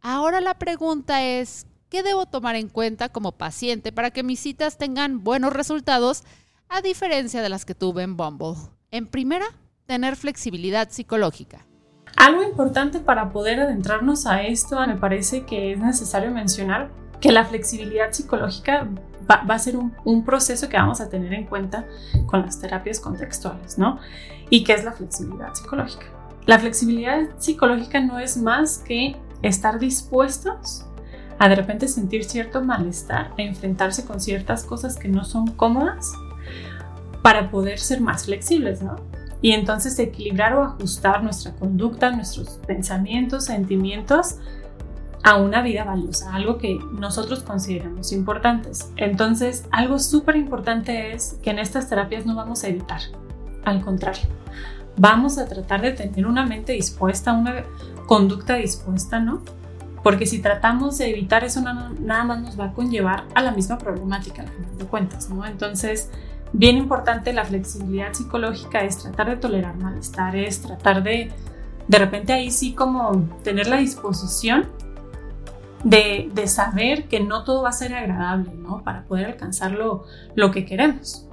Ahora 0.01 0.41
la 0.41 0.59
pregunta 0.59 1.23
es, 1.23 1.67
¿qué 1.87 2.03
debo 2.03 2.25
tomar 2.25 2.57
en 2.57 2.67
cuenta 2.67 3.07
como 3.07 3.31
paciente 3.31 3.93
para 3.93 4.11
que 4.11 4.23
mis 4.23 4.41
citas 4.41 4.77
tengan 4.77 5.23
buenos 5.23 5.53
resultados 5.53 6.23
a 6.71 6.81
diferencia 6.81 7.41
de 7.41 7.49
las 7.49 7.65
que 7.65 7.75
tuve 7.75 8.01
en 8.01 8.15
Bumble? 8.15 8.55
En 8.91 9.05
primera, 9.05 9.45
tener 9.87 10.15
flexibilidad 10.15 10.89
psicológica. 10.89 11.65
Algo 12.15 12.43
importante 12.43 12.99
para 12.99 13.29
poder 13.31 13.59
adentrarnos 13.59 14.25
a 14.25 14.43
esto, 14.43 14.79
me 14.87 14.95
parece 14.95 15.43
que 15.45 15.73
es 15.73 15.79
necesario 15.79 16.31
mencionar 16.31 16.89
que 17.19 17.33
la 17.33 17.43
flexibilidad 17.43 18.13
psicológica 18.13 18.87
va, 19.29 19.53
a 19.53 19.59
ser 19.59 19.75
un, 19.75 20.23
proceso 20.23 20.69
que 20.69 20.77
vamos 20.77 21.01
a 21.01 21.09
tener 21.09 21.33
en 21.33 21.45
cuenta 21.45 21.85
con 22.25 22.41
las 22.41 22.59
terapias 22.59 23.01
contextuales, 23.01 23.77
¿no? 23.77 23.99
¿Y 24.49 24.63
qué 24.63 24.73
es 24.73 24.85
la 24.85 24.93
flexibilidad 24.93 25.53
psicológica? 25.53 26.05
La 26.45 26.57
flexibilidad 26.57 27.37
psicológica 27.37 27.99
no 27.99 28.17
es 28.17 28.37
más 28.37 28.77
que 28.77 29.17
estar 29.41 29.77
dispuestos 29.77 30.85
a 31.37 31.49
de 31.49 31.55
repente 31.55 31.89
sentir 31.89 32.23
cierto 32.23 32.63
malestar, 32.63 33.33
a 33.37 33.41
enfrentarse 33.41 34.05
con 34.05 34.21
ciertas 34.21 34.63
cosas 34.63 34.95
que 34.95 35.09
no 35.09 35.25
son 35.25 35.47
cómodas 35.47 36.13
para 37.21 37.51
poder 37.51 37.79
ser 37.79 38.01
más 38.01 38.25
flexibles, 38.25 38.81
¿no? 38.81 38.95
Y 39.41 39.51
entonces 39.51 39.97
equilibrar 39.97 40.53
o 40.53 40.63
ajustar 40.63 41.23
nuestra 41.23 41.53
conducta, 41.53 42.11
nuestros 42.11 42.59
pensamientos, 42.67 43.45
sentimientos 43.45 44.35
a 45.23 45.37
una 45.37 45.61
vida 45.61 45.83
valiosa, 45.83 46.33
algo 46.33 46.57
que 46.57 46.79
nosotros 46.93 47.43
consideramos 47.43 48.11
importantes. 48.11 48.91
Entonces, 48.97 49.65
algo 49.71 49.99
súper 49.99 50.35
importante 50.35 51.13
es 51.13 51.37
que 51.43 51.51
en 51.51 51.59
estas 51.59 51.89
terapias 51.89 52.25
no 52.25 52.35
vamos 52.35 52.63
a 52.63 52.67
evitar, 52.67 53.01
al 53.63 53.81
contrario, 53.81 54.23
vamos 54.97 55.37
a 55.37 55.47
tratar 55.47 55.81
de 55.81 55.91
tener 55.91 56.25
una 56.25 56.45
mente 56.45 56.73
dispuesta, 56.73 57.33
una 57.33 57.63
conducta 58.07 58.55
dispuesta, 58.55 59.19
¿no? 59.19 59.41
Porque 60.03 60.25
si 60.25 60.41
tratamos 60.41 60.97
de 60.97 61.11
evitar 61.11 61.43
eso, 61.43 61.61
nada 61.61 62.23
más 62.23 62.41
nos 62.41 62.59
va 62.59 62.65
a 62.65 62.73
conllevar 62.73 63.25
a 63.35 63.41
la 63.43 63.51
misma 63.51 63.77
problemática, 63.77 64.41
al 64.41 64.49
final 64.49 64.77
de 64.77 64.85
cuentas, 64.85 65.29
¿no? 65.29 65.45
Entonces, 65.45 66.09
bien 66.53 66.77
importante 66.77 67.33
la 67.33 67.45
flexibilidad 67.45 68.13
psicológica 68.13 68.81
es 68.81 68.97
tratar 68.97 69.29
de 69.29 69.35
tolerar 69.37 69.77
malestares, 69.77 70.61
tratar 70.61 71.03
de, 71.03 71.31
de 71.87 71.97
repente 71.97 72.33
ahí 72.33 72.51
sí 72.51 72.73
como 72.73 73.29
tener 73.43 73.67
la 73.67 73.77
disposición 73.77 74.69
de, 75.83 76.31
saber 76.47 77.07
que 77.07 77.19
no 77.19 77.43
todo 77.43 77.63
va 77.63 77.69
a 77.69 77.73
ser 77.73 77.93
agradable, 77.93 78.53
¿no? 78.53 78.83
Para 78.83 79.03
poder 79.05 79.25
alcanzar 79.27 79.71
lo, 79.71 80.05
lo 80.35 80.51
que 80.51 80.65
queremos. 80.65 81.27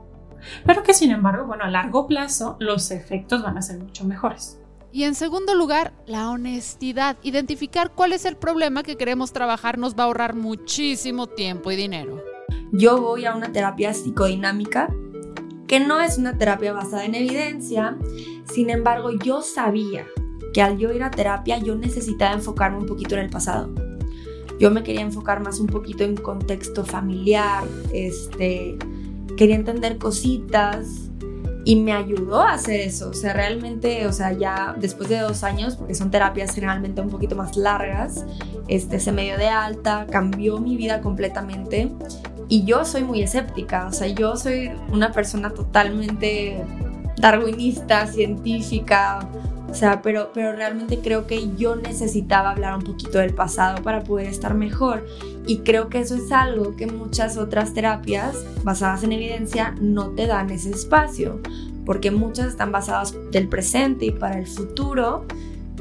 Pero 0.64 0.82
que 0.82 0.94
sin 0.94 1.10
embargo, 1.10 1.46
bueno, 1.46 1.64
a 1.64 1.70
largo 1.70 2.06
plazo 2.06 2.56
los 2.60 2.90
efectos 2.90 3.42
van 3.42 3.58
a 3.58 3.62
ser 3.62 3.78
mucho 3.78 4.04
mejores. 4.04 4.58
Y 4.90 5.04
en 5.04 5.14
segundo 5.14 5.54
lugar, 5.54 5.92
la 6.06 6.30
honestidad. 6.30 7.18
Identificar 7.22 7.92
cuál 7.94 8.12
es 8.12 8.24
el 8.24 8.36
problema 8.36 8.82
que 8.82 8.96
queremos 8.96 9.32
trabajar 9.32 9.76
nos 9.76 9.94
va 9.94 10.04
a 10.04 10.06
ahorrar 10.06 10.34
muchísimo 10.34 11.26
tiempo 11.26 11.70
y 11.70 11.76
dinero. 11.76 12.22
Yo 12.72 13.00
voy 13.00 13.26
a 13.26 13.34
una 13.34 13.52
terapia 13.52 13.92
psicodinámica 13.92 14.88
que 15.68 15.78
no 15.78 16.00
es 16.00 16.18
una 16.18 16.36
terapia 16.38 16.72
basada 16.72 17.04
en 17.04 17.14
evidencia, 17.14 17.96
sin 18.52 18.70
embargo 18.70 19.12
yo 19.12 19.42
sabía 19.42 20.06
que 20.54 20.62
al 20.62 20.80
ir 20.80 21.02
a 21.02 21.10
terapia 21.10 21.58
yo 21.58 21.76
necesitaba 21.76 22.34
enfocarme 22.34 22.78
un 22.78 22.86
poquito 22.86 23.14
en 23.14 23.20
el 23.20 23.30
pasado. 23.30 23.70
Yo 24.58 24.70
me 24.72 24.82
quería 24.82 25.02
enfocar 25.02 25.40
más 25.40 25.60
un 25.60 25.66
poquito 25.66 26.02
en 26.02 26.16
contexto 26.16 26.84
familiar, 26.84 27.64
este, 27.92 28.76
quería 29.36 29.54
entender 29.54 29.98
cositas 29.98 31.10
y 31.68 31.76
me 31.76 31.92
ayudó 31.92 32.40
a 32.40 32.54
hacer 32.54 32.80
eso. 32.80 33.10
O 33.10 33.12
sea, 33.12 33.34
realmente, 33.34 34.06
o 34.06 34.12
sea, 34.14 34.32
ya 34.32 34.74
después 34.78 35.10
de 35.10 35.18
dos 35.18 35.44
años, 35.44 35.76
porque 35.76 35.94
son 35.94 36.10
terapias 36.10 36.54
generalmente 36.54 37.02
un 37.02 37.10
poquito 37.10 37.36
más 37.36 37.58
largas, 37.58 38.24
este, 38.68 38.98
se 38.98 39.12
me 39.12 39.24
dio 39.24 39.36
de 39.36 39.48
alta, 39.48 40.06
cambió 40.10 40.60
mi 40.60 40.78
vida 40.78 41.02
completamente. 41.02 41.92
Y 42.48 42.64
yo 42.64 42.86
soy 42.86 43.04
muy 43.04 43.20
escéptica, 43.20 43.86
o 43.86 43.92
sea, 43.92 44.06
yo 44.06 44.34
soy 44.36 44.70
una 44.90 45.12
persona 45.12 45.50
totalmente 45.50 46.64
darwinista, 47.18 48.06
científica, 48.06 49.28
o 49.70 49.74
sea, 49.74 50.00
pero, 50.00 50.30
pero 50.32 50.52
realmente 50.52 50.98
creo 51.00 51.26
que 51.26 51.54
yo 51.56 51.76
necesitaba 51.76 52.50
hablar 52.50 52.74
un 52.74 52.82
poquito 52.82 53.18
del 53.18 53.34
pasado 53.34 53.82
para 53.82 54.02
poder 54.02 54.26
estar 54.26 54.54
mejor. 54.54 55.06
Y 55.46 55.58
creo 55.58 55.88
que 55.88 56.00
eso 56.00 56.14
es 56.14 56.32
algo 56.32 56.74
que 56.74 56.86
muchas 56.86 57.36
otras 57.36 57.74
terapias 57.74 58.44
basadas 58.64 59.02
en 59.04 59.12
evidencia 59.12 59.74
no 59.80 60.10
te 60.10 60.26
dan 60.26 60.50
ese 60.50 60.70
espacio. 60.70 61.40
Porque 61.84 62.10
muchas 62.10 62.46
están 62.46 62.72
basadas 62.72 63.14
del 63.30 63.48
presente 63.48 64.06
y 64.06 64.10
para 64.10 64.38
el 64.38 64.46
futuro. 64.46 65.26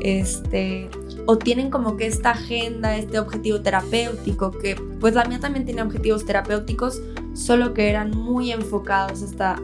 Este, 0.01 0.89
o 1.25 1.37
tienen 1.37 1.69
como 1.69 1.95
que 1.95 2.07
esta 2.07 2.31
agenda, 2.31 2.97
este 2.97 3.19
objetivo 3.19 3.61
terapéutico, 3.61 4.51
que 4.51 4.75
pues 4.99 5.15
la 5.15 5.25
mía 5.25 5.39
también 5.39 5.65
tiene 5.65 5.81
objetivos 5.81 6.25
terapéuticos, 6.25 7.01
solo 7.33 7.73
que 7.73 7.89
eran 7.89 8.11
muy 8.11 8.51
enfocados 8.51 9.23
hasta 9.23 9.59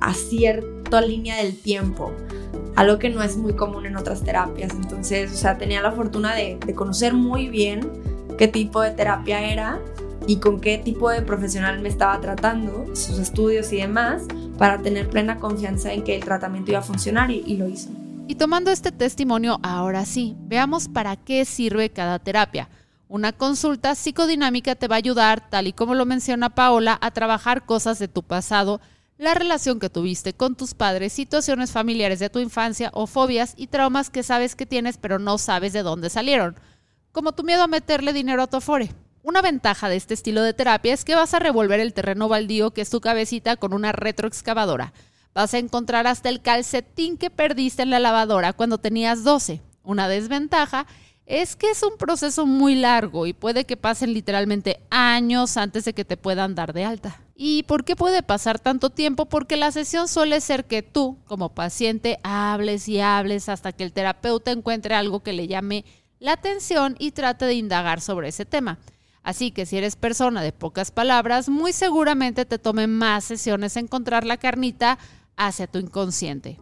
a 0.00 0.14
cierta 0.14 1.00
línea 1.00 1.36
del 1.36 1.56
tiempo 1.56 2.12
algo 2.76 2.98
que 2.98 3.10
no 3.10 3.22
es 3.22 3.36
muy 3.36 3.54
común 3.54 3.86
en 3.86 3.96
otras 3.96 4.22
terapias. 4.22 4.72
Entonces, 4.72 5.32
o 5.32 5.36
sea, 5.36 5.58
tenía 5.58 5.82
la 5.82 5.92
fortuna 5.92 6.34
de, 6.34 6.58
conocer 6.74 7.14
muy 7.14 7.48
bien 7.48 7.90
qué 8.38 8.48
tipo 8.48 8.80
de 8.80 8.90
terapia 8.90 9.42
era 9.42 9.78
y 10.26 10.36
con 10.36 10.60
qué 10.60 10.78
tipo 10.78 11.10
de 11.10 11.22
profesional 11.22 11.80
me 11.80 11.88
estaba 11.88 12.20
tratando, 12.20 12.86
sus 12.94 13.18
estudios 13.18 13.72
y 13.72 13.78
demás, 13.78 14.22
para 14.58 14.78
tener 14.78 15.08
plena 15.08 15.38
confianza 15.38 15.92
en 15.92 16.04
que 16.04 16.16
el 16.16 16.24
tratamiento 16.24 16.70
iba 16.70 16.80
a 16.80 16.82
funcionar 16.82 17.30
y, 17.30 17.42
y 17.46 17.56
lo 17.56 17.68
hizo. 17.68 17.90
Y 18.28 18.36
tomando 18.36 18.70
este 18.70 18.92
testimonio, 18.92 19.58
ahora 19.62 20.04
sí, 20.04 20.36
veamos 20.42 20.88
para 20.88 21.16
qué 21.16 21.44
sirve 21.44 21.90
cada 21.90 22.18
terapia. 22.18 22.68
Una 23.08 23.32
consulta 23.32 23.94
psicodinámica 23.94 24.74
te 24.74 24.88
va 24.88 24.94
a 24.94 24.98
ayudar, 24.98 25.50
tal 25.50 25.66
y 25.66 25.72
como 25.72 25.94
lo 25.94 26.06
menciona 26.06 26.48
Paola, 26.48 26.96
a 27.02 27.10
trabajar 27.10 27.66
cosas 27.66 27.98
de 27.98 28.08
tu 28.08 28.22
pasado 28.22 28.80
la 29.22 29.34
relación 29.34 29.78
que 29.78 29.88
tuviste 29.88 30.32
con 30.32 30.56
tus 30.56 30.74
padres, 30.74 31.12
situaciones 31.12 31.70
familiares 31.70 32.18
de 32.18 32.28
tu 32.28 32.40
infancia 32.40 32.90
o 32.92 33.06
fobias 33.06 33.54
y 33.56 33.68
traumas 33.68 34.10
que 34.10 34.24
sabes 34.24 34.56
que 34.56 34.66
tienes 34.66 34.98
pero 34.98 35.20
no 35.20 35.38
sabes 35.38 35.72
de 35.72 35.84
dónde 35.84 36.10
salieron, 36.10 36.56
como 37.12 37.30
tu 37.30 37.44
miedo 37.44 37.62
a 37.62 37.68
meterle 37.68 38.12
dinero 38.12 38.42
a 38.42 38.48
tu 38.48 38.56
afore. 38.56 38.90
Una 39.22 39.40
ventaja 39.40 39.88
de 39.88 39.94
este 39.94 40.14
estilo 40.14 40.42
de 40.42 40.54
terapia 40.54 40.92
es 40.92 41.04
que 41.04 41.14
vas 41.14 41.34
a 41.34 41.38
revolver 41.38 41.78
el 41.78 41.94
terreno 41.94 42.28
baldío 42.28 42.72
que 42.72 42.80
es 42.80 42.90
tu 42.90 43.00
cabecita 43.00 43.56
con 43.56 43.72
una 43.74 43.92
retroexcavadora. 43.92 44.92
Vas 45.32 45.54
a 45.54 45.58
encontrar 45.58 46.08
hasta 46.08 46.28
el 46.28 46.42
calcetín 46.42 47.16
que 47.16 47.30
perdiste 47.30 47.82
en 47.82 47.90
la 47.90 48.00
lavadora 48.00 48.52
cuando 48.52 48.78
tenías 48.78 49.22
12. 49.22 49.60
Una 49.84 50.08
desventaja 50.08 50.86
es 51.26 51.54
que 51.54 51.70
es 51.70 51.84
un 51.84 51.96
proceso 51.96 52.44
muy 52.44 52.74
largo 52.74 53.26
y 53.26 53.32
puede 53.34 53.66
que 53.66 53.76
pasen 53.76 54.14
literalmente 54.14 54.80
años 54.90 55.56
antes 55.56 55.84
de 55.84 55.92
que 55.92 56.04
te 56.04 56.16
puedan 56.16 56.56
dar 56.56 56.72
de 56.72 56.84
alta. 56.84 57.21
¿Y 57.34 57.62
por 57.64 57.84
qué 57.84 57.96
puede 57.96 58.22
pasar 58.22 58.58
tanto 58.58 58.90
tiempo? 58.90 59.26
Porque 59.26 59.56
la 59.56 59.72
sesión 59.72 60.08
suele 60.08 60.40
ser 60.40 60.66
que 60.66 60.82
tú, 60.82 61.18
como 61.26 61.54
paciente, 61.54 62.18
hables 62.22 62.88
y 62.88 63.00
hables 63.00 63.48
hasta 63.48 63.72
que 63.72 63.84
el 63.84 63.92
terapeuta 63.92 64.50
encuentre 64.50 64.94
algo 64.94 65.22
que 65.22 65.32
le 65.32 65.48
llame 65.48 65.84
la 66.18 66.32
atención 66.32 66.96
y 66.98 67.12
trate 67.12 67.46
de 67.46 67.54
indagar 67.54 68.00
sobre 68.00 68.28
ese 68.28 68.44
tema. 68.44 68.78
Así 69.22 69.50
que 69.50 69.66
si 69.66 69.76
eres 69.76 69.96
persona 69.96 70.42
de 70.42 70.52
pocas 70.52 70.90
palabras, 70.90 71.48
muy 71.48 71.72
seguramente 71.72 72.44
te 72.44 72.58
tome 72.58 72.86
más 72.86 73.24
sesiones 73.24 73.76
encontrar 73.76 74.24
la 74.24 74.36
carnita 74.36 74.98
hacia 75.36 75.66
tu 75.66 75.78
inconsciente 75.78 76.58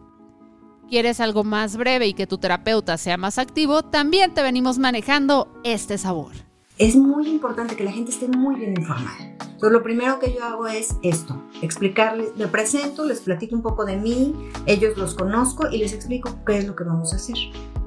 quieres 0.91 1.21
algo 1.21 1.45
más 1.45 1.77
breve 1.77 2.07
y 2.07 2.13
que 2.13 2.27
tu 2.27 2.37
terapeuta 2.37 2.97
sea 2.97 3.15
más 3.15 3.37
activo, 3.37 3.81
también 3.81 4.33
te 4.33 4.41
venimos 4.41 4.77
manejando 4.77 5.47
este 5.63 5.97
sabor. 5.97 6.50
Es 6.81 6.95
muy 6.95 7.29
importante 7.29 7.75
que 7.75 7.83
la 7.83 7.91
gente 7.91 8.09
esté 8.09 8.27
muy 8.27 8.55
bien 8.55 8.73
informada. 8.75 9.15
Entonces, 9.19 9.71
lo 9.71 9.83
primero 9.83 10.17
que 10.17 10.33
yo 10.33 10.43
hago 10.43 10.65
es 10.65 10.95
esto, 11.03 11.39
explicarles, 11.61 12.35
me 12.37 12.47
presento, 12.47 13.05
les 13.05 13.19
platico 13.19 13.55
un 13.55 13.61
poco 13.61 13.85
de 13.85 13.97
mí, 13.97 14.33
ellos 14.65 14.97
los 14.97 15.13
conozco 15.13 15.69
y 15.69 15.77
les 15.77 15.93
explico 15.93 16.43
qué 16.43 16.57
es 16.57 16.65
lo 16.65 16.75
que 16.75 16.83
vamos 16.83 17.13
a 17.13 17.17
hacer. 17.17 17.35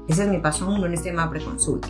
Ese 0.07 0.23
es 0.23 0.29
mi 0.29 0.37
paso 0.37 0.69
uno 0.69 0.85
en 0.85 0.93
este 0.93 1.09
tema 1.09 1.29
preconsulta. 1.29 1.89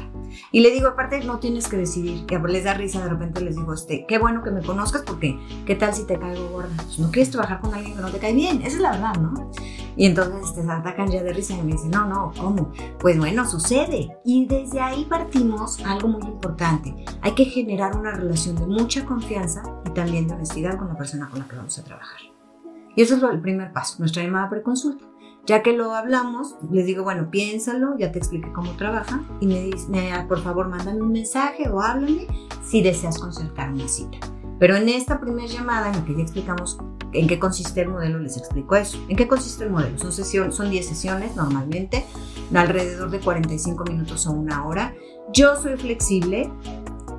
Y 0.52 0.62
le 0.62 0.72
digo, 0.72 0.88
aparte, 0.90 1.24
no 1.24 1.40
tienes 1.40 1.68
que 1.68 1.78
decidir, 1.78 2.26
que 2.26 2.40
les 2.40 2.64
da 2.64 2.74
risa, 2.74 3.04
de 3.04 3.10
repente 3.10 3.42
les 3.42 3.56
digo, 3.56 3.74
este, 3.74 4.06
qué 4.08 4.18
bueno 4.18 4.44
que 4.44 4.52
me 4.52 4.62
conozcas 4.62 5.04
porque 5.06 5.40
qué 5.66 5.76
tal 5.76 5.94
si 5.94 6.06
te 6.06 6.18
caigo 6.18 6.50
gorda. 6.50 6.76
Pues, 6.78 7.00
no 7.00 7.12
quieres 7.12 7.32
trabajar 7.32 7.62
con 7.62 7.74
alguien 7.74 7.96
que 7.96 8.02
no 8.02 8.10
te 8.10 8.20
cae 8.20 8.34
bien, 8.34 8.62
esa 8.62 8.76
es 8.76 8.82
la 8.82 8.92
verdad, 8.92 9.16
¿no? 9.16 9.52
Y 9.98 10.06
entonces 10.06 10.54
te 10.54 10.70
atacan 10.70 11.10
ya 11.10 11.24
de 11.24 11.32
risa 11.32 11.54
y 11.54 11.62
me 11.62 11.74
dicen, 11.74 11.92
no, 11.92 12.06
no, 12.06 12.34
¿cómo? 12.38 12.72
Pues 13.00 13.18
bueno, 13.18 13.48
sucede. 13.48 14.18
Y 14.26 14.46
desde 14.46 14.82
ahí 14.82 15.06
partimos 15.06 15.80
algo 15.86 16.10
muy 16.10 16.24
importante. 16.24 16.94
Hay 17.22 17.34
que 17.34 17.46
generar 17.46 17.96
una 17.96 18.12
relación 18.12 18.56
de 18.58 18.68
mucha 18.68 19.06
confianza 19.06 19.64
y 19.86 19.92
también 19.92 20.28
de 20.28 20.34
honestidad 20.34 20.78
con 20.78 20.90
la 20.90 20.98
persona 20.98 21.30
con 21.30 21.40
la 21.40 21.48
que 21.48 21.56
vamos 21.56 21.80
a 21.80 21.84
trabajar. 21.84 22.20
Y 22.96 23.02
eso 23.02 23.16
es 23.16 23.24
el 23.24 23.42
primer 23.42 23.72
paso, 23.74 23.96
nuestra 24.00 24.24
llamada 24.24 24.50
preconsulta. 24.50 25.06
Ya 25.46 25.62
que 25.62 25.74
lo 25.74 25.94
hablamos, 25.94 26.56
les 26.72 26.88
digo, 26.88 27.04
bueno, 27.04 27.30
piénsalo, 27.30 27.96
ya 28.00 28.12
te 28.12 28.18
expliqué 28.18 28.52
cómo 28.52 28.72
trabaja 28.72 29.24
y 29.40 29.46
me 29.46 29.62
dice, 29.62 29.88
por 30.28 30.42
favor, 30.42 30.70
mándame 30.70 31.02
un 31.02 31.12
mensaje 31.12 31.70
o 31.70 31.82
háblame 31.82 32.28
si 32.64 32.82
deseas 32.82 33.20
concertar 33.20 33.72
una 33.72 33.88
cita. 33.88 34.18
Pero 34.58 34.76
en 34.76 34.90
esta 34.90 35.20
primera 35.20 35.48
llamada 35.48 35.90
en 35.90 35.98
la 35.98 36.06
que 36.06 36.16
ya 36.16 36.24
explicamos 36.24 36.80
en 37.14 37.28
qué 37.28 37.38
consiste 37.38 37.82
el 37.82 37.90
modelo, 37.90 38.18
les 38.20 38.38
explico 38.38 38.76
eso. 38.76 38.98
¿En 39.08 39.18
qué 39.18 39.28
consiste 39.28 39.66
el 39.66 39.70
modelo? 39.70 39.98
Son, 40.00 40.12
sesión, 40.12 40.52
son 40.52 40.72
10 40.72 40.88
sesiones 40.88 41.36
normalmente, 41.36 42.06
alrededor 42.54 43.12
de 43.12 43.20
45 43.20 43.84
minutos 43.84 44.26
o 44.26 44.32
una 44.32 44.66
hora. 44.66 44.96
Yo 45.32 45.62
soy 45.62 45.78
flexible 45.78 46.52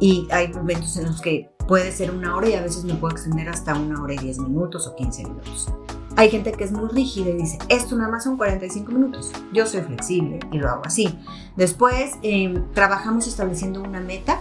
y 0.01 0.27
hay 0.33 0.53
momentos 0.53 0.97
en 0.97 1.07
los 1.07 1.21
que 1.21 1.51
puede 1.69 1.93
ser 1.93 2.11
una 2.11 2.35
hora 2.37 2.49
y 2.49 2.55
a 2.55 2.63
veces 2.63 2.85
me 2.85 2.95
puedo 2.95 3.15
extender 3.15 3.49
hasta 3.49 3.75
una 3.75 4.03
hora 4.03 4.15
y 4.15 4.19
10 4.19 4.41
minutos 4.41 4.87
o 4.89 4.97
15 4.97 5.25
minutos. 5.25 5.73
Hay 6.17 6.31
gente 6.31 6.53
que 6.53 6.65
es 6.65 6.73
muy 6.73 6.89
rígida 6.89 7.29
y 7.29 7.35
dice, 7.35 7.59
esto 7.69 7.95
nada 7.95 8.11
más 8.11 8.25
son 8.25 8.39
45 8.39 8.91
minutos. 8.91 9.33
Yo 9.53 9.67
soy 9.67 9.83
flexible 9.83 10.41
y 10.51 10.59
lo 10.59 10.71
hago 10.71 10.83
así. 10.87 11.19
Después 11.57 12.13
em, 12.23 12.73
trabajamos 12.73 13.27
estableciendo 13.27 13.83
una 13.83 14.01
meta 14.01 14.41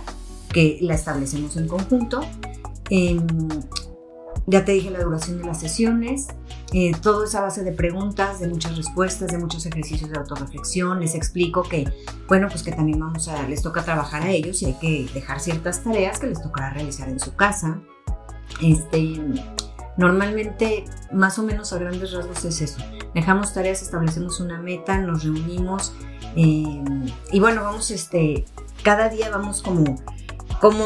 que 0.54 0.78
la 0.82 0.96
establecemos 0.96 1.58
en 1.58 1.68
conjunto. 1.68 2.22
Em, 2.90 3.28
ya 4.48 4.64
te 4.64 4.72
dije 4.72 4.90
la 4.90 5.00
duración 5.00 5.40
de 5.40 5.46
las 5.46 5.60
sesiones, 5.60 6.28
eh, 6.72 6.92
todo 7.02 7.24
es 7.26 7.36
a 7.36 7.42
base 7.42 7.64
de 7.64 7.72
preguntas, 7.72 8.40
de 8.40 8.48
muchas 8.48 8.78
respuestas, 8.78 9.32
de 9.32 9.38
muchos 9.38 9.66
ejercicios 9.66 10.10
de 10.10 10.18
autorreflexión. 10.18 11.00
Les 11.00 11.16
explico 11.16 11.64
que, 11.64 11.92
bueno, 12.28 12.48
pues 12.48 12.64
que 12.64 12.72
también 12.72 13.00
vamos 13.00 13.28
a, 13.28 13.48
les 13.50 13.62
toca 13.62 13.84
trabajar 13.84 14.22
a 14.22 14.30
ellos 14.30 14.62
y 14.62 14.68
hay 14.68 14.74
que 14.76 15.10
dejar 15.14 15.40
ciertas 15.40 15.84
tareas 15.84 16.20
que 16.20 16.28
les 16.28 16.42
tocará 16.42 16.70
realizar 16.70 17.10
en 17.10 17.20
su 17.20 17.36
casa. 17.36 17.82
Este, 18.62 19.20
Normalmente, 19.98 20.86
más 21.12 21.40
o 21.40 21.44
menos 21.44 21.72
a 21.74 21.78
grandes 21.78 22.12
rasgos 22.12 22.44
es 22.46 22.62
eso. 22.62 22.80
Dejamos 23.14 23.54
tareas, 23.54 23.82
establecemos 23.82 24.40
una 24.40 24.60
meta, 24.60 24.98
nos 25.00 25.24
reunimos 25.24 25.94
eh, 26.36 26.84
y 27.32 27.40
bueno, 27.40 27.64
vamos, 27.64 27.92
este, 27.92 28.46
cada 28.84 29.10
día 29.10 29.30
vamos 29.30 29.62
como, 29.62 29.96
como 30.60 30.84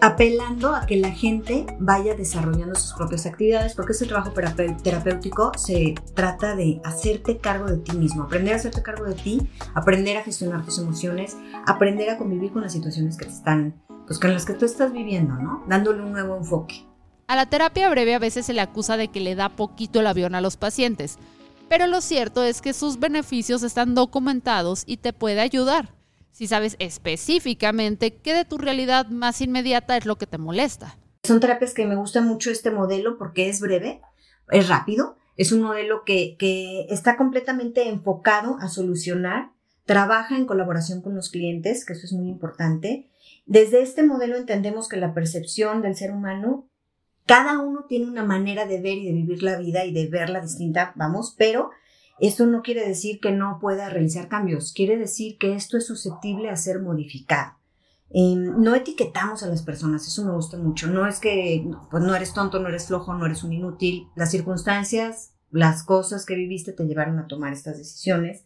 apelando 0.00 0.74
a 0.74 0.84
que 0.84 0.96
la 0.96 1.10
gente 1.10 1.64
vaya 1.78 2.14
desarrollando 2.14 2.74
sus 2.74 2.92
propias 2.94 3.24
actividades, 3.24 3.74
porque 3.74 3.92
este 3.92 4.06
trabajo 4.06 4.32
terapéutico 4.82 5.52
se 5.56 5.94
trata 6.14 6.56
de 6.56 6.80
hacerte 6.84 7.38
cargo 7.38 7.66
de 7.66 7.78
ti 7.78 7.96
mismo, 7.96 8.24
aprender 8.24 8.54
a 8.54 8.56
hacerte 8.56 8.82
cargo 8.82 9.04
de 9.04 9.14
ti, 9.14 9.48
aprender 9.74 10.16
a 10.18 10.22
gestionar 10.22 10.64
tus 10.64 10.78
emociones, 10.78 11.36
aprender 11.66 12.10
a 12.10 12.18
convivir 12.18 12.52
con 12.52 12.62
las 12.62 12.72
situaciones 12.72 13.16
que 13.16 13.26
te 13.26 13.32
están, 13.32 13.80
pues 14.06 14.18
con 14.18 14.32
las 14.34 14.44
que 14.44 14.54
tú 14.54 14.66
estás 14.66 14.92
viviendo, 14.92 15.34
¿no? 15.34 15.64
Dándole 15.68 16.02
un 16.02 16.12
nuevo 16.12 16.36
enfoque. 16.36 16.86
A 17.26 17.36
la 17.36 17.46
terapia 17.46 17.88
breve 17.88 18.14
a 18.14 18.18
veces 18.18 18.46
se 18.46 18.52
le 18.52 18.60
acusa 18.60 18.96
de 18.96 19.08
que 19.08 19.20
le 19.20 19.34
da 19.34 19.48
poquito 19.48 20.00
el 20.00 20.06
avión 20.06 20.34
a 20.34 20.40
los 20.40 20.56
pacientes, 20.56 21.18
pero 21.68 21.86
lo 21.86 22.00
cierto 22.00 22.42
es 22.42 22.60
que 22.60 22.72
sus 22.72 23.00
beneficios 23.00 23.62
están 23.62 23.94
documentados 23.94 24.84
y 24.86 24.98
te 24.98 25.12
puede 25.12 25.40
ayudar 25.40 25.94
si 26.34 26.48
sabes 26.48 26.74
específicamente 26.80 28.16
qué 28.16 28.34
de 28.34 28.44
tu 28.44 28.58
realidad 28.58 29.06
más 29.06 29.40
inmediata 29.40 29.96
es 29.96 30.04
lo 30.04 30.16
que 30.16 30.26
te 30.26 30.36
molesta. 30.36 30.98
Son 31.22 31.38
terapias 31.38 31.72
que 31.72 31.86
me 31.86 31.94
gusta 31.94 32.20
mucho 32.22 32.50
este 32.50 32.72
modelo 32.72 33.16
porque 33.18 33.48
es 33.48 33.60
breve, 33.60 34.00
es 34.50 34.68
rápido, 34.68 35.16
es 35.36 35.52
un 35.52 35.62
modelo 35.62 36.02
que, 36.04 36.36
que 36.36 36.86
está 36.90 37.16
completamente 37.16 37.88
enfocado 37.88 38.56
a 38.60 38.68
solucionar, 38.68 39.52
trabaja 39.86 40.36
en 40.36 40.44
colaboración 40.44 41.02
con 41.02 41.14
los 41.14 41.30
clientes, 41.30 41.86
que 41.86 41.92
eso 41.92 42.04
es 42.04 42.12
muy 42.12 42.28
importante. 42.28 43.08
Desde 43.46 43.80
este 43.80 44.02
modelo 44.02 44.36
entendemos 44.36 44.88
que 44.88 44.96
la 44.96 45.14
percepción 45.14 45.82
del 45.82 45.94
ser 45.94 46.10
humano 46.10 46.68
cada 47.26 47.58
uno 47.58 47.86
tiene 47.88 48.06
una 48.06 48.24
manera 48.24 48.66
de 48.66 48.80
ver 48.80 48.98
y 48.98 49.06
de 49.06 49.12
vivir 49.12 49.42
la 49.42 49.58
vida 49.58 49.84
y 49.84 49.92
de 49.92 50.08
verla 50.08 50.40
distinta, 50.40 50.92
vamos, 50.96 51.34
pero 51.38 51.70
esto 52.20 52.46
no 52.46 52.62
quiere 52.62 52.86
decir 52.86 53.18
que 53.20 53.32
no 53.32 53.58
pueda 53.60 53.88
realizar 53.88 54.28
cambios, 54.28 54.72
quiere 54.72 54.96
decir 54.96 55.38
que 55.38 55.54
esto 55.54 55.76
es 55.76 55.86
susceptible 55.86 56.50
a 56.50 56.56
ser 56.56 56.80
modificado. 56.80 57.54
Em, 58.10 58.62
no 58.62 58.76
etiquetamos 58.76 59.42
a 59.42 59.48
las 59.48 59.62
personas, 59.62 60.06
eso 60.06 60.24
me 60.24 60.32
gusta 60.32 60.56
mucho. 60.56 60.86
No 60.86 61.06
es 61.06 61.18
que 61.18 61.68
pues 61.90 62.00
no 62.02 62.14
eres 62.14 62.32
tonto, 62.32 62.60
no 62.60 62.68
eres 62.68 62.86
flojo, 62.86 63.12
no 63.12 63.26
eres 63.26 63.42
un 63.42 63.52
inútil. 63.52 64.06
Las 64.14 64.30
circunstancias, 64.30 65.32
las 65.50 65.82
cosas 65.82 66.24
que 66.24 66.36
viviste 66.36 66.72
te 66.72 66.84
llevaron 66.84 67.18
a 67.18 67.26
tomar 67.26 67.52
estas 67.52 67.76
decisiones. 67.76 68.44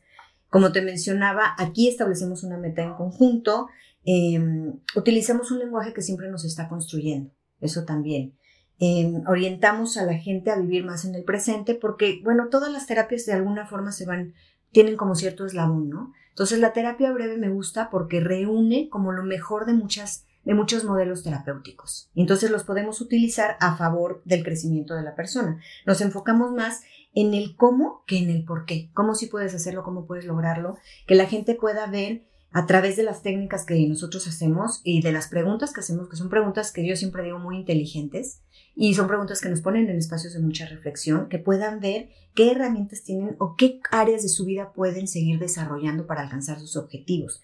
Como 0.49 0.73
te 0.73 0.81
mencionaba, 0.81 1.55
aquí 1.59 1.89
establecemos 1.89 2.45
una 2.45 2.57
meta 2.57 2.83
en 2.83 2.95
conjunto, 2.95 3.69
em, 4.05 4.81
utilizamos 4.97 5.51
un 5.51 5.59
lenguaje 5.59 5.93
que 5.93 6.01
siempre 6.01 6.31
nos 6.31 6.47
está 6.47 6.69
construyendo, 6.69 7.31
eso 7.61 7.85
también. 7.85 8.38
Em, 8.81 9.25
orientamos 9.27 9.97
a 9.97 10.05
la 10.05 10.15
gente 10.15 10.51
a 10.51 10.57
vivir 10.57 10.85
más 10.85 11.05
en 11.05 11.15
el 11.15 11.25
presente 11.25 11.75
porque, 11.75 12.21
bueno, 12.23 12.49
todas 12.49 12.71
las 12.73 12.87
terapias 12.87 13.27
de 13.27 13.33
alguna 13.33 13.67
forma 13.67 13.91
se 13.91 14.07
van, 14.07 14.35
tienen 14.71 14.97
como 14.97 15.15
cierto 15.15 15.47
eslabón, 15.47 15.89
¿no? 15.89 16.13
Entonces 16.31 16.61
la 16.61 16.73
terapia 16.73 17.11
breve 17.11 17.37
me 17.37 17.49
gusta 17.49 17.91
porque 17.91 18.21
reúne 18.21 18.89
como 18.89 19.11
lo 19.11 19.25
mejor 19.25 19.67
de 19.67 19.75
muchas 19.75 20.25
de 20.45 20.55
muchos 20.55 20.85
modelos 20.85 21.25
terapéuticos. 21.25 22.09
Entonces 22.15 22.51
los 22.51 22.65
podemos 22.65 23.03
utilizar 23.03 23.59
a 23.61 23.77
favor 23.77 24.23
del 24.25 24.45
crecimiento 24.45 24.95
de 24.95 25.03
la 25.03 25.15
persona. 25.15 25.61
Nos 25.85 26.01
enfocamos 26.01 26.53
más 26.53 26.81
en 27.15 27.35
el 27.35 27.55
cómo 27.55 28.03
que 28.07 28.19
en 28.19 28.31
el 28.31 28.45
por 28.45 28.65
qué. 28.65 28.91
Cómo 28.95 29.15
si 29.15 29.27
puedes 29.27 29.55
hacerlo, 29.55 29.83
cómo 29.83 30.07
puedes 30.07 30.25
lograrlo, 30.25 30.79
que 31.07 31.17
la 31.17 31.27
gente 31.27 31.55
pueda 31.55 31.87
ver 31.87 32.25
a 32.51 32.65
través 32.65 32.97
de 32.97 33.03
las 33.03 33.23
técnicas 33.23 33.67
que 33.67 33.87
nosotros 33.89 34.27
hacemos 34.27 34.81
y 34.85 35.03
de 35.03 35.13
las 35.13 35.29
preguntas 35.29 35.73
que 35.75 35.81
hacemos, 35.81 36.09
que 36.09 36.17
son 36.17 36.31
preguntas 36.31 36.73
que 36.73 36.87
yo 36.87 36.97
siempre 36.97 37.25
digo 37.25 37.39
muy 37.39 37.57
inteligentes, 37.57 38.41
y 38.81 38.95
son 38.95 39.09
preguntas 39.09 39.41
que 39.41 39.49
nos 39.49 39.61
ponen 39.61 39.91
en 39.91 39.99
espacios 39.99 40.35
de 40.35 40.39
mucha 40.39 40.65
reflexión, 40.65 41.29
que 41.29 41.41
puedan 41.41 41.81
ver 41.81 42.11
qué 42.35 42.53
herramientas 42.53 43.03
tienen 43.03 43.35
o 43.39 43.57
qué 43.57 43.81
áreas 43.91 44.23
de 44.23 44.29
su 44.29 44.45
vida 44.45 44.73
pueden 44.73 45.09
seguir 45.09 45.41
desarrollando 45.41 46.07
para 46.07 46.21
alcanzar 46.21 46.61
sus 46.61 46.77
objetivos. 46.77 47.43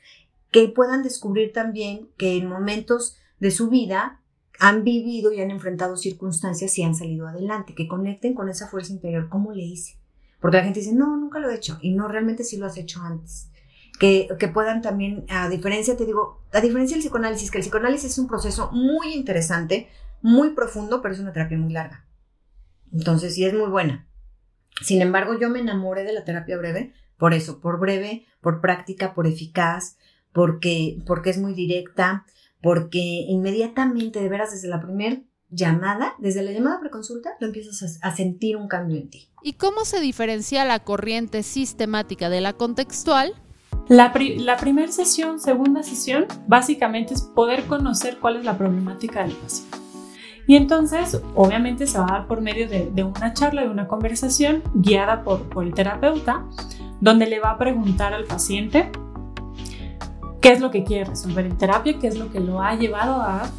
Que 0.52 0.68
puedan 0.68 1.02
descubrir 1.02 1.52
también 1.52 2.08
que 2.16 2.36
en 2.36 2.46
momentos 2.46 3.16
de 3.40 3.50
su 3.50 3.68
vida 3.68 4.20
han 4.60 4.84
vivido 4.84 5.32
y 5.32 5.40
han 5.40 5.50
enfrentado 5.50 5.96
circunstancias 5.96 6.78
y 6.78 6.84
han 6.84 6.94
salido 6.94 7.26
adelante, 7.26 7.74
que 7.74 7.88
conecten 7.88 8.34
con 8.34 8.48
esa 8.48 8.68
fuerza 8.68 8.92
interior. 8.92 9.28
¿Cómo 9.28 9.50
le 9.50 9.64
hice? 9.64 9.96
Porque 10.38 10.58
la 10.58 10.62
gente 10.62 10.78
dice, 10.78 10.92
no, 10.92 11.16
nunca 11.16 11.40
lo 11.40 11.50
he 11.50 11.56
hecho. 11.56 11.80
Y 11.82 11.90
no, 11.94 12.06
realmente 12.06 12.44
sí 12.44 12.58
lo 12.58 12.66
has 12.66 12.76
hecho 12.76 13.00
antes. 13.02 13.48
Que, 13.98 14.28
que, 14.38 14.46
puedan 14.46 14.82
también, 14.82 15.24
a 15.28 15.48
diferencia, 15.48 15.96
te 15.96 16.06
digo, 16.06 16.42
a 16.52 16.60
diferencia 16.60 16.96
del 16.96 17.02
psicoanálisis, 17.02 17.50
que 17.50 17.58
el 17.58 17.62
psicoanálisis 17.62 18.12
es 18.12 18.18
un 18.18 18.28
proceso 18.28 18.70
muy 18.70 19.14
interesante, 19.14 19.88
muy 20.24 20.54
profundo, 20.54 21.02
pero 21.02 21.12
es 21.12 21.20
una 21.20 21.34
terapia 21.34 21.58
muy 21.58 21.70
larga. 21.70 22.06
Entonces, 22.90 23.34
sí 23.34 23.44
es 23.44 23.52
muy 23.52 23.68
buena. 23.68 24.08
Sin 24.80 25.02
embargo, 25.02 25.38
yo 25.38 25.50
me 25.50 25.60
enamoré 25.60 26.02
de 26.02 26.14
la 26.14 26.24
terapia 26.24 26.56
breve 26.56 26.94
por 27.18 27.34
eso, 27.34 27.60
por 27.60 27.78
breve, 27.78 28.24
por 28.40 28.62
práctica, 28.62 29.12
por 29.14 29.26
eficaz, 29.26 29.98
porque, 30.32 30.98
porque 31.06 31.28
es 31.28 31.38
muy 31.38 31.52
directa, 31.52 32.24
porque 32.62 33.26
inmediatamente, 33.28 34.20
de 34.20 34.30
veras, 34.30 34.52
desde 34.52 34.68
la 34.68 34.80
primera 34.80 35.20
llamada, 35.50 36.14
desde 36.18 36.42
la 36.42 36.52
llamada 36.52 36.80
preconsulta, 36.80 37.36
tú 37.38 37.44
empiezas 37.44 38.00
a, 38.00 38.16
sentir 38.16 38.56
un 38.56 38.66
cambio 38.66 38.96
en 38.96 39.10
ti. 39.10 39.28
¿Y 39.42 39.52
cómo 39.52 39.84
se 39.84 40.00
diferencia 40.00 40.64
la 40.64 40.78
corriente 40.78 41.42
sistemática 41.42 42.30
de 42.30 42.40
la 42.40 42.54
contextual? 42.54 43.34
La, 43.88 44.10
la 44.38 44.56
primera 44.56 44.90
sesión, 44.90 45.38
segunda 45.38 45.82
sesión, 45.82 46.26
básicamente 46.48 47.12
es 47.12 47.20
poder 47.20 47.64
conocer 47.66 48.18
cuál 48.18 48.36
es 48.36 48.44
la 48.46 48.56
problemática 48.56 49.22
del 49.22 49.36
paciente. 49.36 49.83
Y 50.46 50.56
entonces, 50.56 51.20
obviamente, 51.34 51.86
se 51.86 51.98
va 51.98 52.04
a 52.04 52.12
dar 52.12 52.26
por 52.26 52.40
medio 52.40 52.68
de, 52.68 53.04
una 53.04 53.32
charla, 53.32 53.62
de 53.62 53.68
una 53.68 53.88
conversación 53.88 54.62
guiada 54.74 55.22
por, 55.22 55.48
por, 55.48 55.64
el 55.64 55.72
terapeuta, 55.74 56.44
donde 57.00 57.26
le 57.26 57.40
va 57.40 57.52
a 57.52 57.58
preguntar 57.58 58.12
al 58.12 58.24
paciente 58.24 58.90
qué 60.40 60.52
es 60.52 60.60
lo 60.60 60.70
que 60.70 60.84
quiere 60.84 61.04
resolver 61.04 61.46
en 61.46 61.56
terapia, 61.56 61.98
qué 61.98 62.08
es 62.08 62.18
lo 62.18 62.30
que 62.30 62.40
lo 62.40 62.60
ha 62.60 62.74
llevado 62.74 63.22
a 63.22 63.50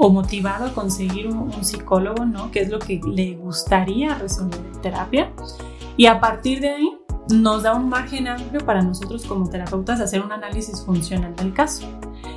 o 0.00 0.10
motivado 0.10 0.66
a 0.66 0.72
conseguir 0.74 1.26
un, 1.26 1.38
un 1.38 1.64
psicólogo, 1.64 2.24
¿no? 2.24 2.52
¿Qué 2.52 2.60
es 2.60 2.68
lo 2.68 2.78
que 2.78 3.00
le 3.04 3.34
gustaría 3.34 4.14
resolver 4.14 4.60
en 4.72 4.80
terapia? 4.80 5.32
Y 5.96 6.06
a 6.06 6.20
partir 6.20 6.60
de 6.60 6.70
ahí 6.70 6.98
nos 7.30 7.64
da 7.64 7.74
un 7.74 7.88
margen 7.88 8.28
amplio 8.28 8.64
para 8.64 8.82
nosotros 8.82 9.26
como 9.26 9.48
terapeutas 9.50 10.00
hacer 10.00 10.22
un 10.22 10.32
análisis 10.32 10.82
funcional 10.84 11.34
del 11.36 11.52
caso. 11.52 11.86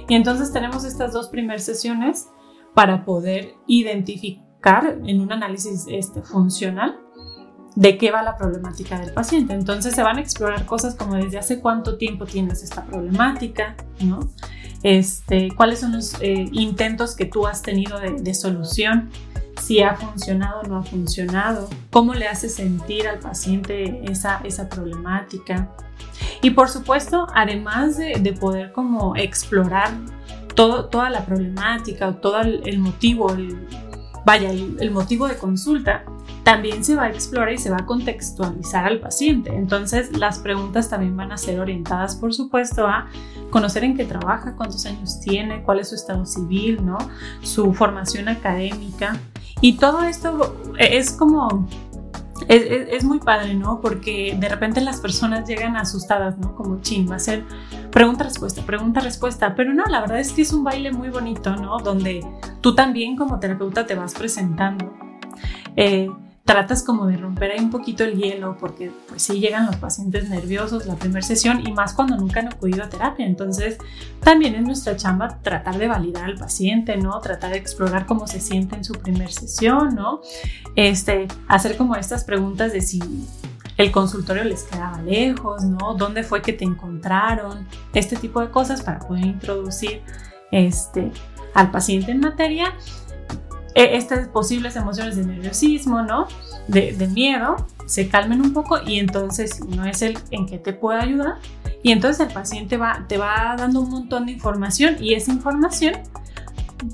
Y 0.09 0.15
entonces 0.15 0.51
tenemos 0.51 0.83
estas 0.83 1.13
dos 1.13 1.29
primeras 1.29 1.63
sesiones 1.63 2.29
para 2.73 3.05
poder 3.05 3.55
identificar 3.67 4.97
en 5.05 5.21
un 5.21 5.31
análisis 5.31 5.85
este, 5.89 6.21
funcional 6.21 6.99
de 7.75 7.97
qué 7.97 8.11
va 8.11 8.21
la 8.21 8.35
problemática 8.35 8.99
del 8.99 9.13
paciente. 9.13 9.53
Entonces 9.53 9.95
se 9.95 10.03
van 10.03 10.17
a 10.17 10.21
explorar 10.21 10.65
cosas 10.65 10.95
como 10.95 11.15
desde 11.15 11.37
hace 11.37 11.59
cuánto 11.59 11.97
tiempo 11.97 12.25
tienes 12.25 12.63
esta 12.63 12.85
problemática, 12.85 13.75
¿no? 14.01 14.19
Este, 14.83 15.49
cuáles 15.55 15.79
son 15.79 15.93
los 15.93 16.15
eh, 16.21 16.49
intentos 16.51 17.15
que 17.15 17.25
tú 17.25 17.47
has 17.47 17.61
tenido 17.61 17.99
de, 17.99 18.33
solución, 18.33 19.09
si 19.61 19.83
ha 19.83 19.95
funcionado 19.95 20.61
o 20.61 20.63
no 20.63 20.77
ha 20.77 20.83
funcionado, 20.83 21.69
cómo 21.91 22.13
le 22.13 22.27
hace 22.27 22.49
sentir 22.49 23.07
al 23.07 23.19
paciente 23.19 24.01
esa, 24.09 24.41
esa 24.43 24.67
problemática. 24.69 25.69
Y 26.41 26.51
por 26.51 26.67
supuesto, 26.69 27.27
además 27.35 27.97
de, 27.97 28.13
de 28.19 28.33
poder 28.33 28.71
como 28.71 29.15
explorar 29.15 29.91
todo, 30.55 30.85
toda 30.85 31.09
la 31.09 31.25
problemática 31.25 32.07
o 32.07 32.15
todo 32.15 32.41
el, 32.41 32.79
motivo, 32.79 33.35
vaya, 34.25 34.49
el, 34.51 34.91
motivo 34.91 35.27
de 35.27 35.35
consulta, 35.37 36.03
también 36.43 36.83
se 36.83 36.95
va 36.95 37.03
a 37.03 37.09
explorar 37.09 37.53
y 37.53 37.57
se 37.57 37.69
va 37.69 37.77
a 37.77 37.85
contextualizar 37.85 38.85
al 38.85 38.99
paciente. 38.99 39.53
Entonces, 39.53 40.17
las 40.17 40.39
preguntas 40.39 40.89
también 40.89 41.15
van 41.15 41.31
a 41.31 41.37
ser 41.37 41.59
orientadas, 41.59 42.15
por 42.15 42.33
supuesto, 42.33 42.87
a 42.87 43.07
conocer 43.51 43.83
en 43.83 43.95
qué 43.95 44.05
trabaja, 44.05 44.55
cuántos 44.55 44.85
años 44.85 45.19
tiene, 45.19 45.61
cuál 45.63 45.79
es 45.79 45.89
su 45.89 45.95
estado 45.95 46.25
civil, 46.25 46.83
¿no? 46.83 46.97
Su 47.43 47.73
formación 47.73 48.27
académica. 48.27 49.19
Y 49.59 49.77
todo 49.77 50.03
esto 50.03 50.55
es 50.79 51.11
como 51.11 51.67
es, 52.47 53.03
muy 53.03 53.19
padre, 53.19 53.53
¿no? 53.53 53.81
Porque 53.81 54.35
de 54.39 54.49
repente 54.49 54.81
las 54.81 54.99
personas 54.99 55.47
llegan 55.47 55.75
asustadas, 55.77 56.37
¿no? 56.37 56.55
Como, 56.55 56.81
ching, 56.81 57.09
va 57.09 57.15
a 57.15 57.19
ser 57.19 57.43
pregunta-respuesta, 57.91 58.61
pregunta-respuesta. 58.63 59.55
Pero 59.55 59.73
no, 59.73 59.85
la 59.85 60.01
verdad 60.01 60.19
es 60.19 60.31
que 60.31 60.41
es 60.41 60.53
un 60.53 60.63
baile 60.63 60.91
muy 60.91 61.09
bonito, 61.09 61.55
¿no? 61.55 61.79
Donde 61.79 62.25
tú 62.61 62.75
también 62.75 63.15
como 63.15 63.39
terapeuta 63.39 63.85
te 63.85 63.95
vas 63.95 64.13
presentando. 64.13 64.93
Eh, 65.75 66.09
tratas 66.51 66.83
como 66.83 67.07
de 67.07 67.15
romper 67.15 67.51
ahí 67.51 67.59
un 67.59 67.69
poquito 67.69 68.03
el 68.03 68.17
hielo 68.17 68.57
porque 68.59 68.91
pues 69.07 69.21
sí 69.23 69.39
llegan 69.39 69.67
los 69.67 69.77
pacientes 69.77 70.29
nerviosos 70.29 70.85
la 70.85 70.95
primera 70.95 71.21
sesión 71.21 71.65
y 71.65 71.71
más 71.71 71.93
cuando 71.93 72.17
nunca 72.17 72.41
han 72.41 72.49
acudido 72.49 72.83
a 72.83 72.89
terapia. 72.89 73.25
Entonces 73.25 73.77
también 74.19 74.55
es 74.55 74.63
nuestra 74.63 74.97
chamba 74.97 75.39
tratar 75.41 75.77
de 75.77 75.87
validar 75.87 76.25
al 76.25 76.35
paciente, 76.35 76.97
¿no? 76.97 77.17
Tratar 77.21 77.51
de 77.51 77.57
explorar 77.57 78.05
cómo 78.05 78.27
se 78.27 78.41
siente 78.41 78.75
en 78.75 78.83
su 78.83 78.91
primera 78.95 79.31
sesión, 79.31 79.95
¿no? 79.95 80.19
Este, 80.75 81.29
hacer 81.47 81.77
como 81.77 81.95
estas 81.95 82.25
preguntas 82.25 82.73
de 82.73 82.81
si 82.81 82.99
el 83.77 83.89
consultorio 83.93 84.43
les 84.43 84.63
quedaba 84.63 85.01
lejos, 85.01 85.63
¿no? 85.63 85.93
¿Dónde 85.93 86.23
fue 86.23 86.41
que 86.41 86.51
te 86.51 86.65
encontraron? 86.65 87.65
Este 87.93 88.17
tipo 88.17 88.41
de 88.41 88.49
cosas 88.49 88.81
para 88.81 88.99
poder 88.99 89.25
introducir 89.25 90.01
este, 90.51 91.13
al 91.53 91.71
paciente 91.71 92.11
en 92.11 92.19
materia 92.19 92.73
estas 93.75 94.27
posibles 94.27 94.75
emociones 94.75 95.15
de 95.15 95.25
nerviosismo, 95.25 96.01
¿no? 96.01 96.27
De, 96.67 97.07
miedo, 97.07 97.55
se 97.85 98.09
calmen 98.09 98.41
un 98.41 98.53
poco 98.53 98.79
y 98.85 98.99
entonces 98.99 99.65
no 99.65 99.85
es 99.85 100.01
el 100.01 100.17
en 100.31 100.45
qué 100.45 100.57
te 100.57 100.73
puede 100.73 100.99
ayudar. 100.99 101.35
Y 101.83 101.91
entonces 101.91 102.27
el 102.27 102.33
paciente 102.33 102.77
va, 102.77 103.05
te 103.07 103.17
va 103.17 103.55
dando 103.57 103.81
un 103.81 103.89
montón 103.89 104.27
de 104.27 104.33
información 104.33 104.97
y 104.99 105.13
esa 105.13 105.31
información 105.31 105.95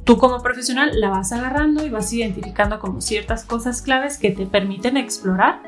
tú 0.04 0.18
como 0.18 0.42
profesional 0.42 1.00
la 1.00 1.10
vas 1.10 1.32
agarrando 1.32 1.86
y 1.86 1.90
vas 1.90 2.12
identificando 2.14 2.80
como 2.80 3.02
ciertas 3.02 3.44
cosas 3.44 3.82
claves 3.82 4.18
que 4.18 4.32
te 4.32 4.46
permiten 4.46 4.98
explorar 4.98 5.62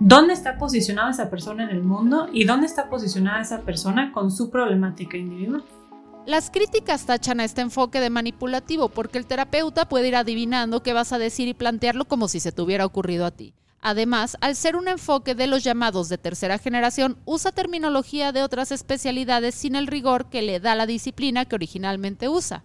dónde 0.00 0.32
está 0.32 0.56
posicionada 0.56 1.10
esa 1.10 1.30
persona 1.30 1.64
en 1.64 1.70
el 1.70 1.82
mundo 1.82 2.28
y 2.32 2.44
dónde 2.44 2.66
está 2.66 2.88
posicionada 2.88 3.40
esa 3.40 3.60
persona 3.60 4.12
con 4.12 4.30
su 4.30 4.50
problemática 4.50 5.16
individual. 5.16 5.64
Las 6.26 6.50
críticas 6.50 7.06
tachan 7.06 7.40
a 7.40 7.44
este 7.44 7.62
enfoque 7.62 7.98
de 7.98 8.10
manipulativo 8.10 8.90
porque 8.90 9.16
el 9.16 9.26
terapeuta 9.26 9.88
puede 9.88 10.08
ir 10.08 10.16
adivinando 10.16 10.82
qué 10.82 10.92
vas 10.92 11.12
a 11.12 11.18
decir 11.18 11.48
y 11.48 11.54
plantearlo 11.54 12.04
como 12.04 12.28
si 12.28 12.40
se 12.40 12.52
te 12.52 12.60
hubiera 12.60 12.84
ocurrido 12.84 13.24
a 13.24 13.30
ti. 13.30 13.54
Además, 13.80 14.36
al 14.42 14.54
ser 14.54 14.76
un 14.76 14.88
enfoque 14.88 15.34
de 15.34 15.46
los 15.46 15.64
llamados 15.64 16.10
de 16.10 16.18
tercera 16.18 16.58
generación, 16.58 17.16
usa 17.24 17.52
terminología 17.52 18.32
de 18.32 18.42
otras 18.42 18.70
especialidades 18.70 19.54
sin 19.54 19.74
el 19.74 19.86
rigor 19.86 20.28
que 20.28 20.42
le 20.42 20.60
da 20.60 20.74
la 20.74 20.84
disciplina 20.84 21.46
que 21.46 21.54
originalmente 21.54 22.28
usa. 22.28 22.64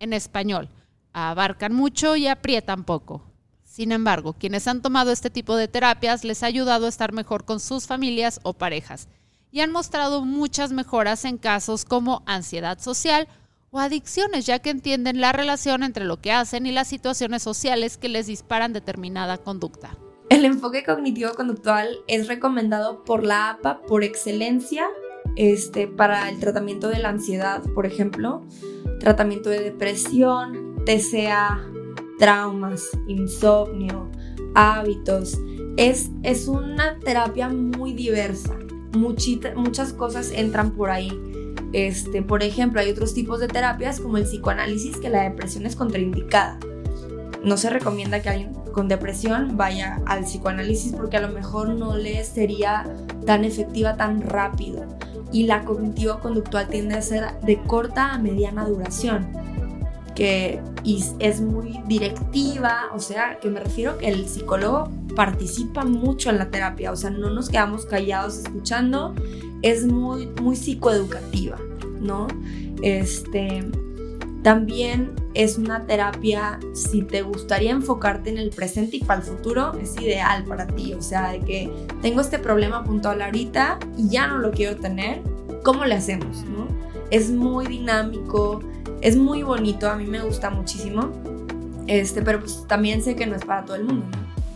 En 0.00 0.14
español, 0.14 0.70
abarcan 1.12 1.74
mucho 1.74 2.16
y 2.16 2.26
aprietan 2.26 2.84
poco. 2.84 3.22
Sin 3.62 3.92
embargo, 3.92 4.32
quienes 4.32 4.66
han 4.66 4.80
tomado 4.80 5.12
este 5.12 5.28
tipo 5.28 5.54
de 5.56 5.68
terapias 5.68 6.24
les 6.24 6.42
ha 6.42 6.46
ayudado 6.46 6.86
a 6.86 6.88
estar 6.88 7.12
mejor 7.12 7.44
con 7.44 7.60
sus 7.60 7.86
familias 7.86 8.40
o 8.42 8.54
parejas 8.54 9.06
y 9.50 9.60
han 9.60 9.72
mostrado 9.72 10.24
muchas 10.24 10.72
mejoras 10.72 11.24
en 11.24 11.38
casos 11.38 11.84
como 11.84 12.22
ansiedad 12.26 12.78
social 12.78 13.28
o 13.70 13.78
adicciones, 13.78 14.46
ya 14.46 14.58
que 14.58 14.70
entienden 14.70 15.20
la 15.20 15.32
relación 15.32 15.82
entre 15.82 16.04
lo 16.04 16.20
que 16.20 16.32
hacen 16.32 16.66
y 16.66 16.72
las 16.72 16.88
situaciones 16.88 17.42
sociales 17.42 17.96
que 17.96 18.08
les 18.08 18.26
disparan 18.26 18.72
determinada 18.72 19.38
conducta. 19.38 19.96
El 20.28 20.44
enfoque 20.44 20.84
cognitivo-conductual 20.84 21.98
es 22.08 22.26
recomendado 22.26 23.04
por 23.04 23.24
la 23.24 23.50
APA 23.50 23.82
por 23.82 24.02
excelencia 24.02 24.86
este, 25.36 25.86
para 25.86 26.28
el 26.28 26.40
tratamiento 26.40 26.88
de 26.88 26.98
la 26.98 27.10
ansiedad, 27.10 27.62
por 27.74 27.86
ejemplo, 27.86 28.44
tratamiento 28.98 29.50
de 29.50 29.60
depresión, 29.60 30.76
TCA, 30.84 31.60
traumas, 32.18 32.82
insomnio, 33.06 34.10
hábitos. 34.54 35.38
Es, 35.76 36.10
es 36.22 36.48
una 36.48 36.98
terapia 37.00 37.48
muy 37.48 37.92
diversa 37.92 38.56
muchas 38.92 39.92
cosas 39.92 40.30
entran 40.32 40.72
por 40.72 40.90
ahí. 40.90 41.12
Este, 41.72 42.22
por 42.22 42.42
ejemplo, 42.42 42.80
hay 42.80 42.90
otros 42.90 43.14
tipos 43.14 43.40
de 43.40 43.48
terapias 43.48 44.00
como 44.00 44.16
el 44.16 44.24
psicoanálisis 44.24 44.96
que 44.96 45.10
la 45.10 45.22
depresión 45.22 45.66
es 45.66 45.76
contraindicada. 45.76 46.58
No 47.42 47.56
se 47.56 47.70
recomienda 47.70 48.22
que 48.22 48.28
alguien 48.28 48.54
con 48.72 48.88
depresión 48.88 49.56
vaya 49.56 50.00
al 50.06 50.24
psicoanálisis 50.24 50.92
porque 50.92 51.16
a 51.16 51.20
lo 51.20 51.28
mejor 51.28 51.68
no 51.70 51.96
le 51.96 52.24
sería 52.24 52.84
tan 53.24 53.44
efectiva 53.44 53.96
tan 53.96 54.22
rápido. 54.22 54.84
Y 55.32 55.44
la 55.44 55.64
cognitivo-conductual 55.64 56.68
tiende 56.68 56.94
a 56.94 57.02
ser 57.02 57.40
de 57.42 57.60
corta 57.62 58.12
a 58.12 58.18
mediana 58.18 58.66
duración 58.66 59.26
que 60.14 60.60
es 61.18 61.40
muy 61.40 61.80
directiva, 61.88 62.90
o 62.94 63.00
sea, 63.00 63.38
que 63.40 63.48
me 63.48 63.60
refiero 63.60 63.98
que 63.98 64.08
el 64.08 64.28
psicólogo 64.28 64.88
participa 65.16 65.84
mucho 65.84 66.30
en 66.30 66.38
la 66.38 66.50
terapia, 66.50 66.92
o 66.92 66.96
sea, 66.96 67.10
no 67.10 67.30
nos 67.30 67.48
quedamos 67.48 67.86
callados 67.86 68.38
escuchando, 68.38 69.14
es 69.62 69.84
muy, 69.84 70.26
muy 70.40 70.54
psicoeducativa, 70.54 71.58
¿no? 72.00 72.28
Este, 72.82 73.68
también 74.42 75.12
es 75.34 75.58
una 75.58 75.86
terapia, 75.86 76.60
si 76.72 77.02
te 77.02 77.22
gustaría 77.22 77.72
enfocarte 77.72 78.30
en 78.30 78.38
el 78.38 78.50
presente 78.50 78.98
y 78.98 79.00
para 79.00 79.20
el 79.20 79.26
futuro, 79.26 79.72
es 79.80 80.00
ideal 80.00 80.44
para 80.44 80.68
ti, 80.68 80.94
o 80.94 81.02
sea, 81.02 81.32
de 81.32 81.40
que 81.40 81.70
tengo 82.00 82.20
este 82.20 82.38
problema 82.38 82.84
puntual 82.84 83.22
ahorita 83.22 83.80
y 83.98 84.08
ya 84.08 84.28
no 84.28 84.38
lo 84.38 84.52
quiero 84.52 84.76
tener, 84.76 85.20
¿cómo 85.64 85.84
le 85.84 85.96
hacemos, 85.96 86.44
no? 86.44 86.68
Es 87.10 87.30
muy 87.30 87.66
dinámico, 87.66 88.60
es 89.06 89.16
muy 89.16 89.44
bonito, 89.44 89.88
a 89.88 89.94
mí 89.94 90.04
me 90.04 90.20
gusta 90.20 90.50
muchísimo, 90.50 91.12
este, 91.86 92.22
pero 92.22 92.40
pues 92.40 92.66
también 92.66 93.04
sé 93.04 93.14
que 93.14 93.24
no 93.24 93.36
es 93.36 93.44
para 93.44 93.64
todo 93.64 93.76
el 93.76 93.84
mundo. 93.84 94.04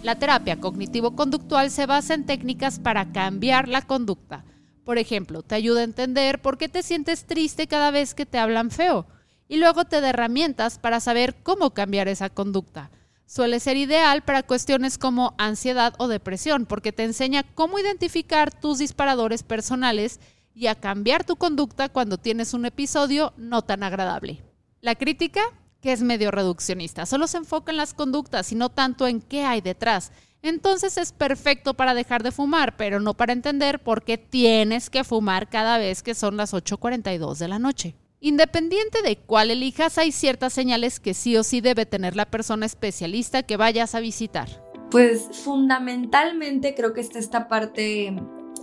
La 0.02 0.18
terapia 0.18 0.58
cognitivo-conductual 0.58 1.70
se 1.70 1.86
basa 1.86 2.14
en 2.14 2.26
técnicas 2.26 2.80
para 2.80 3.12
cambiar 3.12 3.68
la 3.68 3.82
conducta. 3.82 4.44
Por 4.84 4.98
ejemplo, 4.98 5.44
te 5.44 5.54
ayuda 5.54 5.82
a 5.82 5.84
entender 5.84 6.42
por 6.42 6.58
qué 6.58 6.68
te 6.68 6.82
sientes 6.82 7.26
triste 7.26 7.68
cada 7.68 7.92
vez 7.92 8.12
que 8.12 8.26
te 8.26 8.40
hablan 8.40 8.72
feo 8.72 9.06
y 9.46 9.58
luego 9.58 9.84
te 9.84 10.00
da 10.00 10.08
herramientas 10.08 10.80
para 10.80 10.98
saber 10.98 11.36
cómo 11.44 11.70
cambiar 11.70 12.08
esa 12.08 12.28
conducta. 12.28 12.90
Suele 13.26 13.60
ser 13.60 13.76
ideal 13.76 14.22
para 14.22 14.42
cuestiones 14.42 14.98
como 14.98 15.32
ansiedad 15.38 15.94
o 15.98 16.08
depresión 16.08 16.66
porque 16.66 16.90
te 16.90 17.04
enseña 17.04 17.44
cómo 17.54 17.78
identificar 17.78 18.52
tus 18.52 18.78
disparadores 18.78 19.44
personales 19.44 20.18
y 20.54 20.66
a 20.66 20.74
cambiar 20.74 21.24
tu 21.24 21.36
conducta 21.36 21.88
cuando 21.88 22.18
tienes 22.18 22.54
un 22.54 22.66
episodio 22.66 23.32
no 23.36 23.62
tan 23.62 23.82
agradable. 23.82 24.42
La 24.80 24.94
crítica, 24.94 25.40
que 25.80 25.92
es 25.92 26.02
medio 26.02 26.30
reduccionista, 26.30 27.06
solo 27.06 27.26
se 27.26 27.38
enfoca 27.38 27.70
en 27.70 27.76
las 27.76 27.94
conductas 27.94 28.52
y 28.52 28.54
no 28.54 28.68
tanto 28.68 29.06
en 29.06 29.20
qué 29.20 29.44
hay 29.44 29.60
detrás. 29.60 30.12
Entonces 30.42 30.96
es 30.96 31.12
perfecto 31.12 31.74
para 31.74 31.94
dejar 31.94 32.22
de 32.22 32.32
fumar, 32.32 32.76
pero 32.76 33.00
no 33.00 33.14
para 33.14 33.32
entender 33.32 33.78
por 33.78 34.02
qué 34.02 34.16
tienes 34.16 34.88
que 34.88 35.04
fumar 35.04 35.48
cada 35.48 35.78
vez 35.78 36.02
que 36.02 36.14
son 36.14 36.36
las 36.36 36.54
8.42 36.54 37.36
de 37.36 37.48
la 37.48 37.58
noche. 37.58 37.94
Independiente 38.20 39.02
de 39.02 39.16
cuál 39.16 39.50
elijas, 39.50 39.96
hay 39.98 40.12
ciertas 40.12 40.52
señales 40.52 41.00
que 41.00 41.14
sí 41.14 41.36
o 41.36 41.42
sí 41.42 41.60
debe 41.60 41.86
tener 41.86 42.16
la 42.16 42.26
persona 42.26 42.66
especialista 42.66 43.42
que 43.42 43.56
vayas 43.56 43.94
a 43.94 44.00
visitar. 44.00 44.48
Pues 44.90 45.28
fundamentalmente 45.44 46.74
creo 46.74 46.92
que 46.92 47.00
está 47.00 47.18
esta 47.18 47.48
parte 47.48 48.14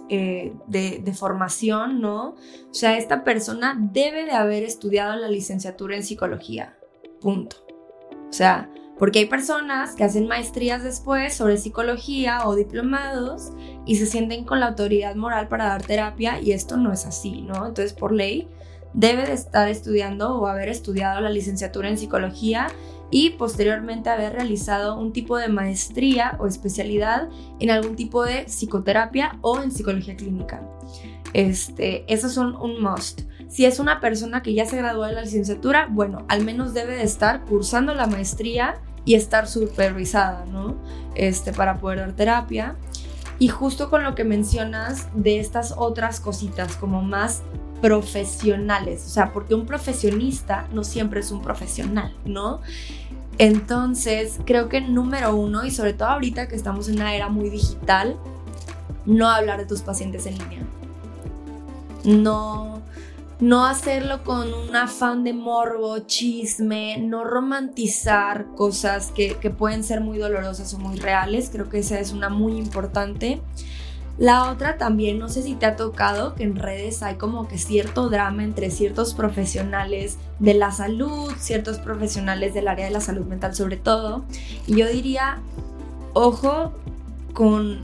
eh, 0.10 0.54
de, 0.68 1.14
formación, 1.14 2.02
¿no? 2.02 2.36
O 2.70 2.74
sea, 2.74 2.98
esta 2.98 3.24
persona 3.24 3.78
debe 3.80 4.26
de 4.26 4.32
haber 4.32 4.64
estudiado 4.64 5.16
la 5.16 5.28
licenciatura 5.28 5.96
en 5.96 6.04
psicología, 6.04 6.78
punto. 7.20 7.58
O 8.30 8.34
sea, 8.34 8.70
porque 8.98 9.20
hay 9.20 9.26
personas 9.26 9.96
que 9.96 10.04
hacen 10.04 10.28
maestrías 10.28 10.84
después 10.84 11.34
sobre 11.34 11.58
psicología 11.58 12.48
o 12.48 12.56
diplomados 12.56 13.52
y 13.86 13.96
se 13.98 14.06
sienten 14.06 14.44
con 14.44 14.60
la 14.60 14.68
autoridad 14.68 15.16
moral 15.16 15.48
para 15.48 15.66
dar 15.66 15.84
terapia 15.84 16.40
y 16.42 16.52
esto 16.52 16.78
no 16.78 16.92
es 16.92 17.06
así, 17.06 17.42
¿no? 17.42 17.68
Entonces, 17.68 17.94
por 17.94 18.12
ley, 18.12 18.48
debe 18.94 19.26
de 19.26 19.34
estar 19.34 19.70
estudiando 19.70 20.36
o 20.36 20.48
haber 20.48 20.70
estudiado 20.70 21.22
la 21.22 21.30
licenciatura 21.30 21.90
en 21.90 21.98
psicología 21.98 22.68
y 23.10 23.32
posteriormente 23.32 24.10
haber 24.10 24.34
realizado 24.34 25.00
un 25.00 25.14
tipo 25.14 25.38
de 25.38 25.48
maestría 25.48 26.38
o 26.40 26.48
especialidad 26.48 27.30
en 27.60 27.72
algún 27.72 27.96
tipo 27.96 28.24
de 28.24 28.46
psicoterapia 28.46 29.38
o 29.42 29.62
en 29.62 29.72
psicología 29.72 30.16
clínica. 30.16 30.62
Este, 31.34 32.12
esos 32.12 32.34
son 32.34 32.56
un 32.56 32.82
must. 32.82 33.22
Si 33.48 33.66
es 33.66 33.80
una 33.80 34.00
persona 34.00 34.42
que 34.42 34.54
ya 34.54 34.66
se 34.66 34.78
graduó 34.78 35.06
de 35.06 35.14
la 35.14 35.22
licenciatura, 35.22 35.88
bueno, 35.90 36.26
al 36.28 36.44
menos 36.44 36.74
debe 36.74 36.96
de 36.96 37.04
estar 37.04 37.46
cursando 37.46 37.94
la 37.94 38.08
maestría 38.08 38.76
y 39.06 39.16
estar 39.16 39.48
supervisada, 39.48 40.46
¿no? 40.46 40.76
Este, 41.16 41.54
para 41.54 41.80
poder 41.80 42.00
dar 42.00 42.14
terapia. 42.14 42.76
Y 43.40 43.50
justo 43.50 43.90
con 43.90 44.04
lo 44.04 44.16
que 44.16 44.24
mencionas 44.24 45.08
de 45.14 45.40
estas 45.40 45.74
otras 45.78 46.20
cositas 46.20 46.76
como 46.76 47.02
más 47.02 47.44
profesionales, 47.82 49.04
o 49.06 49.10
sea, 49.10 49.34
porque 49.34 49.54
un 49.54 49.66
profesionista 49.66 50.68
no 50.74 50.84
siempre 50.84 51.20
es 51.20 51.32
un 51.32 51.42
profesional, 51.42 52.14
¿no? 52.26 52.62
Entonces, 53.38 54.40
creo 54.46 54.68
que 54.68 54.82
número 54.82 55.36
uno, 55.36 55.64
y 55.64 55.72
sobre 55.72 55.94
todo 55.94 56.10
ahorita 56.10 56.48
que 56.48 56.56
estamos 56.56 56.90
en 56.90 56.96
una 56.96 57.16
era 57.16 57.30
muy 57.30 57.50
digital, 57.50 58.18
no 59.06 59.30
hablar 59.30 59.60
de 59.60 59.66
tus 59.66 59.82
pacientes 59.82 60.26
en 60.26 60.38
línea. 60.40 60.62
No, 62.04 62.82
no 63.40 63.66
hacerlo 63.66 64.24
con 64.24 64.54
un 64.54 64.76
afán 64.76 65.24
de 65.24 65.34
morbo, 65.34 66.00
chisme, 66.00 66.98
no 66.98 67.24
romantizar 67.24 68.48
cosas 68.56 69.12
que, 69.12 69.36
que 69.36 69.52
pueden 69.52 69.84
ser 69.84 70.02
muy 70.02 70.18
dolorosas 70.18 70.74
o 70.74 70.80
muy 70.80 70.98
reales. 70.98 71.50
Creo 71.52 71.70
que 71.70 71.80
esa 71.80 72.00
es 72.00 72.12
una 72.12 72.30
muy 72.30 72.58
importante. 72.58 73.40
La 74.18 74.50
otra 74.50 74.78
también, 74.78 75.20
no 75.20 75.30
sé 75.30 75.44
si 75.44 75.54
te 75.54 75.68
ha 75.68 75.76
tocado 75.76 76.34
que 76.34 76.44
en 76.44 76.56
redes 76.56 77.04
hay 77.04 77.16
como 77.16 77.48
que 77.48 77.60
cierto 77.60 78.10
drama 78.10 78.44
entre 78.44 78.72
ciertos 78.72 79.14
profesionales 79.14 80.18
de 80.40 80.56
la 80.56 80.72
salud, 80.72 81.32
ciertos 81.38 81.78
profesionales 81.78 82.56
del 82.56 82.68
área 82.68 82.86
de 82.86 82.92
la 82.92 83.02
salud 83.02 83.26
mental 83.26 83.54
sobre 83.54 83.78
todo. 83.78 84.26
Y 84.66 84.78
yo 84.78 84.88
diría, 84.88 85.40
ojo 86.14 86.74
con 87.34 87.82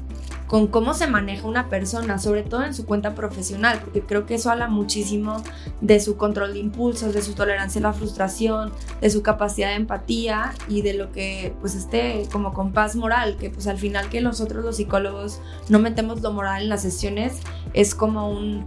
con 0.53 0.67
cómo 0.67 0.93
se 0.93 1.07
maneja 1.07 1.47
una 1.47 1.67
persona, 1.67 2.19
sobre 2.19 2.43
todo 2.43 2.63
en 2.63 2.75
su 2.75 2.85
cuenta 2.85 3.15
profesional, 3.15 3.79
porque 3.83 4.01
creo 4.01 4.27
que 4.27 4.35
eso 4.35 4.51
habla 4.51 4.67
muchísimo 4.67 5.41
de 5.81 5.99
su 5.99 6.15
control 6.15 6.53
de 6.53 6.59
impulsos, 6.59 7.11
de 7.11 7.23
su 7.23 7.33
tolerancia 7.33 7.79
a 7.79 7.81
la 7.81 7.93
frustración, 7.93 8.71
de 9.01 9.09
su 9.09 9.23
capacidad 9.23 9.69
de 9.69 9.77
empatía 9.77 10.53
y 10.67 10.83
de 10.83 10.93
lo 10.93 11.11
que 11.11 11.55
pues 11.59 11.73
esté 11.73 12.27
como 12.31 12.53
compás 12.53 12.95
moral, 12.95 13.37
que 13.37 13.49
pues 13.49 13.65
al 13.65 13.79
final 13.79 14.09
que 14.09 14.21
nosotros 14.21 14.63
los 14.63 14.75
psicólogos 14.77 15.41
no 15.69 15.79
metemos 15.79 16.21
lo 16.21 16.31
moral 16.31 16.61
en 16.61 16.69
las 16.69 16.83
sesiones, 16.83 17.39
es 17.73 17.95
como 17.95 18.29
un 18.29 18.63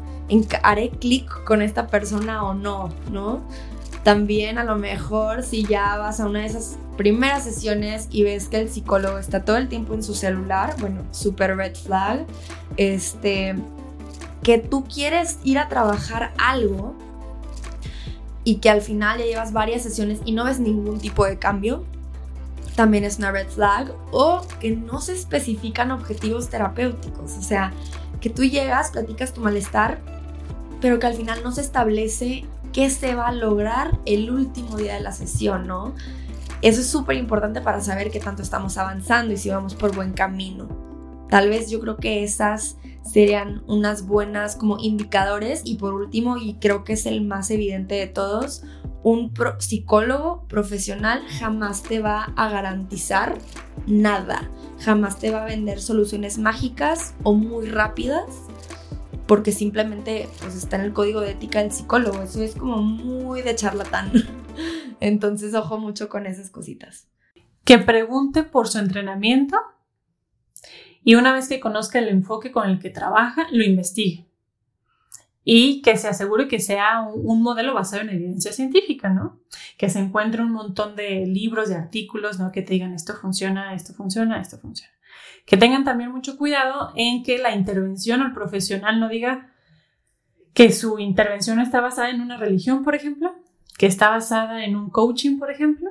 haré 0.65 0.91
clic 0.91 1.45
con 1.45 1.63
esta 1.63 1.87
persona 1.87 2.43
o 2.43 2.53
no, 2.53 2.89
¿no? 3.13 3.43
También 4.07 4.57
a 4.59 4.63
lo 4.63 4.77
mejor 4.77 5.43
si 5.43 5.65
ya 5.65 5.97
vas 5.97 6.21
a 6.21 6.27
una 6.27 6.43
de 6.43 6.47
esas 6.47 6.79
primeras 6.97 7.43
sesiones 7.43 8.07
y 8.13 8.23
ves 8.23 8.47
que 8.47 8.61
el 8.61 8.69
psicólogo 8.69 9.19
está 9.19 9.45
todo 9.45 9.57
el 9.57 9.67
tiempo 9.67 9.95
en 9.95 10.05
su 10.05 10.15
celular, 10.15 10.77
bueno, 10.79 11.03
super 11.11 11.57
red 11.57 11.75
flag, 11.75 12.25
este, 12.77 13.57
que 14.45 14.59
tú 14.59 14.85
quieres 14.85 15.41
ir 15.43 15.59
a 15.59 15.69
trabajar 15.69 16.33
algo 16.39 16.95
y 18.45 18.59
que 18.59 18.71
al 18.71 18.81
final 18.81 19.19
ya 19.19 19.25
llevas 19.25 19.53
varias 19.53 19.83
sesiones 19.83 20.21
y 20.25 20.31
no 20.31 20.45
ves 20.45 20.61
ningún 20.61 21.01
tipo 21.01 21.27
de 21.27 21.41
cambio, 21.41 21.83
también 22.77 23.03
es 23.03 23.19
una 23.19 23.33
red 23.33 23.49
flag, 23.49 23.93
o 24.13 24.43
que 24.61 24.71
no 24.71 25.01
se 25.01 25.15
especifican 25.15 25.91
objetivos 25.91 26.49
terapéuticos, 26.49 27.37
o 27.39 27.43
sea, 27.43 27.73
que 28.21 28.31
tú 28.31 28.45
llegas, 28.45 28.93
platicas 28.93 29.33
tu 29.33 29.41
malestar, 29.41 29.99
pero 30.81 31.01
que 31.01 31.09
al 31.09 31.15
final 31.15 31.43
no 31.43 31.51
se 31.51 31.63
establece 31.63 32.45
qué 32.77 32.91
se 32.91 33.15
va 33.15 33.29
a 33.29 33.33
lograr 33.33 33.99
el 34.05 34.31
último 34.31 34.77
día 34.77 34.97
de 34.97 35.01
la 35.01 35.11
sesión, 35.11 35.67
¿no? 35.67 35.95
Eso 36.61 36.83
es 36.83 36.87
súper 36.87 37.17
importante 37.17 37.63
para 37.63 37.81
saber 37.81 38.11
qué 38.11 38.21
tanto 38.21 38.43
estamos 38.43 38.77
avanzando 38.77 39.33
y 39.33 39.39
si 39.39 39.49
vamos 39.49 39.75
por 39.75 39.97
buen 39.97 40.13
camino. 40.13 40.69
Tal 41.31 41.49
vez 41.49 41.71
yo 41.71 41.81
creo 41.81 41.97
que 41.97 42.23
esas 42.23 42.77
serían 43.03 43.63
unas 43.67 44.07
buenas 44.07 44.57
como 44.57 44.79
indicadores 44.79 45.63
y 45.65 45.77
por 45.77 45.95
último, 45.95 46.37
y 46.37 46.57
creo 46.61 46.85
que 46.85 46.93
es 46.93 47.07
el 47.07 47.25
más 47.25 47.51
evidente 47.51 47.95
de 47.95 48.09
todos, 48.09 48.63
un 49.03 49.33
psicólogo 49.59 50.45
profesional 50.47 51.23
jamás 51.39 51.83
te 51.83 52.01
va 52.01 52.35
a 52.37 52.51
garantizar 52.51 53.39
nada, 53.87 54.51
jamás 54.81 55.19
te 55.19 55.31
va 55.31 55.45
a 55.45 55.47
vender 55.47 55.81
soluciones 55.81 56.37
mágicas 56.37 57.15
o 57.23 57.33
muy 57.33 57.71
rápidas 57.71 58.27
porque 59.27 59.53
simplemente 59.53 60.29
pues 60.41 60.55
está 60.55 60.77
en 60.77 60.83
el 60.83 60.93
código 60.93 61.21
de 61.21 61.33
ética 61.33 61.61
del 61.61 61.73
psicólogo. 61.73 62.23
Eso 62.23 62.43
es 62.43 62.55
como 62.55 62.83
muy 62.83 63.43
de 63.43 63.55
charlatán. 63.55 64.13
Entonces, 65.01 65.55
ojo 65.55 65.79
mucho 65.79 66.09
con 66.09 66.27
esas 66.27 66.51
cositas. 66.51 67.09
Que 67.65 67.79
pregunte 67.79 68.45
por 68.45 68.69
su 68.69 68.79
entrenamiento 68.79 69.57
y 71.07 71.15
una 71.15 71.33
vez 71.33 71.49
que 71.49 71.61
conozca 71.61 72.01
el 72.01 72.09
enfoque 72.09 72.51
con 72.51 72.69
el 72.69 72.81
que 72.81 72.91
trabaja, 72.91 73.47
lo 73.53 73.63
investigue. 73.63 74.27
Y 75.45 75.81
que 75.83 75.97
se 75.97 76.09
asegure 76.09 76.49
que 76.49 76.59
sea 76.59 77.03
un, 77.03 77.43
modelo 77.43 77.75
basado 77.75 78.03
en 78.03 78.11
evidencia 78.11 78.53
científica, 78.53 79.09
¿no? 79.09 79.39
Que 79.79 79.89
se 79.89 80.01
encuentre 80.01 80.43
un 80.43 80.51
montón 80.51 80.97
de 80.97 81.25
libros, 81.25 81.69
de 81.69 81.77
artículos, 81.77 82.41
¿no? 82.41 82.51
Que 82.51 82.63
te 82.63 82.73
digan 82.73 82.93
esto 82.93 83.15
funciona, 83.15 83.73
esto 83.75 83.95
funciona, 83.95 84.41
esto 84.41 84.59
funciona. 84.59 84.93
Que 85.45 85.57
tengan 85.57 85.85
también 85.85 86.11
mucho 86.11 86.37
cuidado 86.37 86.93
en 86.97 87.23
que 87.23 87.39
la 87.39 87.55
intervención 87.55 88.21
al 88.23 88.33
profesional 88.33 89.01
no 89.01 89.09
diga 89.09 89.53
que 90.55 90.73
su 90.73 90.99
intervención 90.99 91.61
está 91.61 91.81
basada 91.81 92.11
en 92.11 92.21
una 92.21 92.37
religión, 92.37 92.83
por 92.83 92.95
ejemplo, 92.95 93.35
que 93.77 93.87
está 93.87 94.09
basada 94.09 94.65
en 94.65 94.75
un 94.75 94.91
coaching, 94.91 95.39
por 95.39 95.51
ejemplo, 95.51 95.91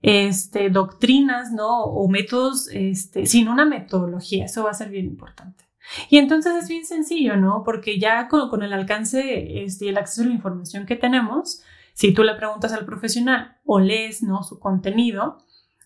este, 0.00 0.70
doctrinas, 0.70 1.52
¿no? 1.52 1.84
O 1.84 2.08
métodos, 2.08 2.68
este, 2.72 3.26
sin 3.26 3.48
una 3.48 3.64
metodología, 3.64 4.46
eso 4.46 4.64
va 4.64 4.70
a 4.70 4.74
ser 4.74 4.88
bien 4.88 5.06
importante. 5.06 5.64
Y 6.08 6.18
entonces 6.18 6.54
es 6.54 6.68
bien 6.68 6.86
sencillo, 6.86 7.36
¿no? 7.36 7.62
Porque 7.64 7.98
ya 7.98 8.28
con, 8.28 8.48
con 8.48 8.62
el 8.62 8.72
alcance 8.72 9.62
este, 9.64 9.86
y 9.86 9.88
el 9.88 9.98
acceso 9.98 10.22
a 10.22 10.26
la 10.26 10.34
información 10.34 10.86
que 10.86 10.96
tenemos, 10.96 11.62
si 11.92 12.12
tú 12.12 12.24
le 12.24 12.34
preguntas 12.34 12.72
al 12.72 12.84
profesional 12.84 13.58
o 13.64 13.80
lees, 13.80 14.22
¿no? 14.22 14.42
Su 14.42 14.58
contenido, 14.58 15.38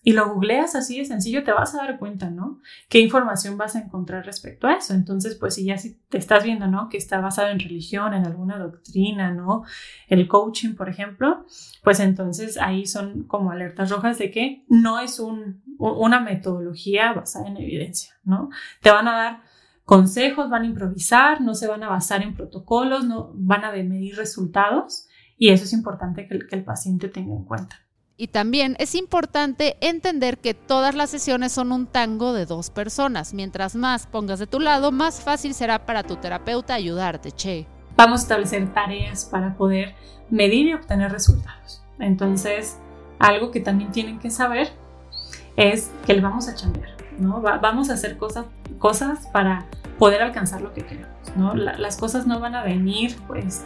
y 0.02 0.12
lo 0.12 0.32
googleas 0.32 0.74
así 0.74 0.98
de 0.98 1.04
sencillo, 1.04 1.44
te 1.44 1.52
vas 1.52 1.74
a 1.74 1.78
dar 1.78 1.98
cuenta, 1.98 2.30
¿no? 2.30 2.60
¿Qué 2.88 3.00
información 3.00 3.58
vas 3.58 3.76
a 3.76 3.80
encontrar 3.80 4.24
respecto 4.24 4.66
a 4.66 4.74
eso? 4.74 4.94
Entonces, 4.94 5.34
pues 5.34 5.54
si 5.54 5.64
ya 5.64 5.76
te 6.08 6.18
estás 6.18 6.44
viendo, 6.44 6.66
¿no? 6.66 6.88
Que 6.88 6.96
está 6.96 7.20
basado 7.20 7.48
en 7.48 7.58
religión, 7.58 8.14
en 8.14 8.24
alguna 8.24 8.58
doctrina, 8.58 9.32
¿no? 9.32 9.64
El 10.06 10.28
coaching, 10.28 10.74
por 10.74 10.88
ejemplo, 10.88 11.44
pues 11.82 12.00
entonces 12.00 12.58
ahí 12.58 12.86
son 12.86 13.24
como 13.24 13.50
alertas 13.50 13.90
rojas 13.90 14.18
de 14.18 14.30
que 14.30 14.64
no 14.68 15.00
es 15.00 15.18
un, 15.18 15.62
una 15.78 16.20
metodología 16.20 17.12
basada 17.12 17.48
en 17.48 17.56
evidencia, 17.56 18.14
¿no? 18.24 18.50
Te 18.82 18.90
van 18.90 19.08
a 19.08 19.16
dar 19.16 19.42
consejos, 19.84 20.50
van 20.50 20.62
a 20.62 20.66
improvisar, 20.66 21.40
no 21.40 21.54
se 21.54 21.66
van 21.66 21.82
a 21.82 21.88
basar 21.88 22.22
en 22.22 22.34
protocolos, 22.34 23.04
no 23.04 23.32
van 23.34 23.64
a 23.64 23.72
medir 23.72 24.16
resultados 24.16 25.08
y 25.36 25.50
eso 25.50 25.64
es 25.64 25.72
importante 25.72 26.26
que 26.26 26.56
el 26.56 26.64
paciente 26.64 27.08
tenga 27.08 27.34
en 27.34 27.44
cuenta. 27.44 27.87
Y 28.20 28.26
también 28.26 28.74
es 28.80 28.96
importante 28.96 29.76
entender 29.80 30.38
que 30.38 30.52
todas 30.52 30.96
las 30.96 31.08
sesiones 31.08 31.52
son 31.52 31.70
un 31.70 31.86
tango 31.86 32.32
de 32.32 32.46
dos 32.46 32.68
personas. 32.68 33.32
Mientras 33.32 33.76
más 33.76 34.08
pongas 34.08 34.40
de 34.40 34.48
tu 34.48 34.58
lado, 34.58 34.90
más 34.90 35.20
fácil 35.20 35.54
será 35.54 35.86
para 35.86 36.02
tu 36.02 36.16
terapeuta 36.16 36.74
ayudarte, 36.74 37.30
che. 37.30 37.68
Vamos 37.96 38.18
a 38.18 38.22
establecer 38.24 38.74
tareas 38.74 39.24
para 39.24 39.54
poder 39.54 39.94
medir 40.30 40.66
y 40.66 40.74
obtener 40.74 41.12
resultados. 41.12 41.80
Entonces, 42.00 42.78
algo 43.20 43.52
que 43.52 43.60
también 43.60 43.92
tienen 43.92 44.18
que 44.18 44.30
saber 44.30 44.72
es 45.54 45.92
que 46.04 46.14
le 46.14 46.20
vamos 46.20 46.48
a 46.48 46.56
chambear, 46.56 46.96
¿no? 47.20 47.40
vamos 47.40 47.88
a 47.88 47.94
hacer 47.94 48.18
cosas, 48.18 48.46
cosas 48.80 49.28
para 49.28 49.66
poder 49.96 50.22
alcanzar 50.22 50.60
lo 50.60 50.72
que 50.74 50.84
queremos, 50.84 51.08
las 51.78 51.96
cosas 51.96 52.26
no 52.26 52.40
van 52.40 52.56
a 52.56 52.64
venir 52.64 53.16
pues, 53.28 53.62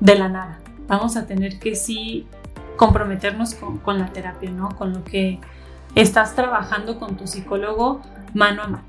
de 0.00 0.14
la 0.16 0.30
nada. 0.30 0.60
Vamos 0.86 1.16
a 1.18 1.26
tener 1.26 1.58
que 1.58 1.76
sí 1.76 2.26
comprometernos 2.78 3.54
con, 3.56 3.98
la 3.98 4.06
terapia, 4.06 4.50
¿no? 4.50 4.70
Con 4.76 4.94
lo 4.94 5.04
que 5.04 5.40
estás 5.94 6.34
trabajando 6.34 6.98
con 6.98 7.16
tu 7.16 7.26
psicólogo 7.26 8.00
mano 8.32 8.62
a 8.62 8.68
mano. 8.68 8.84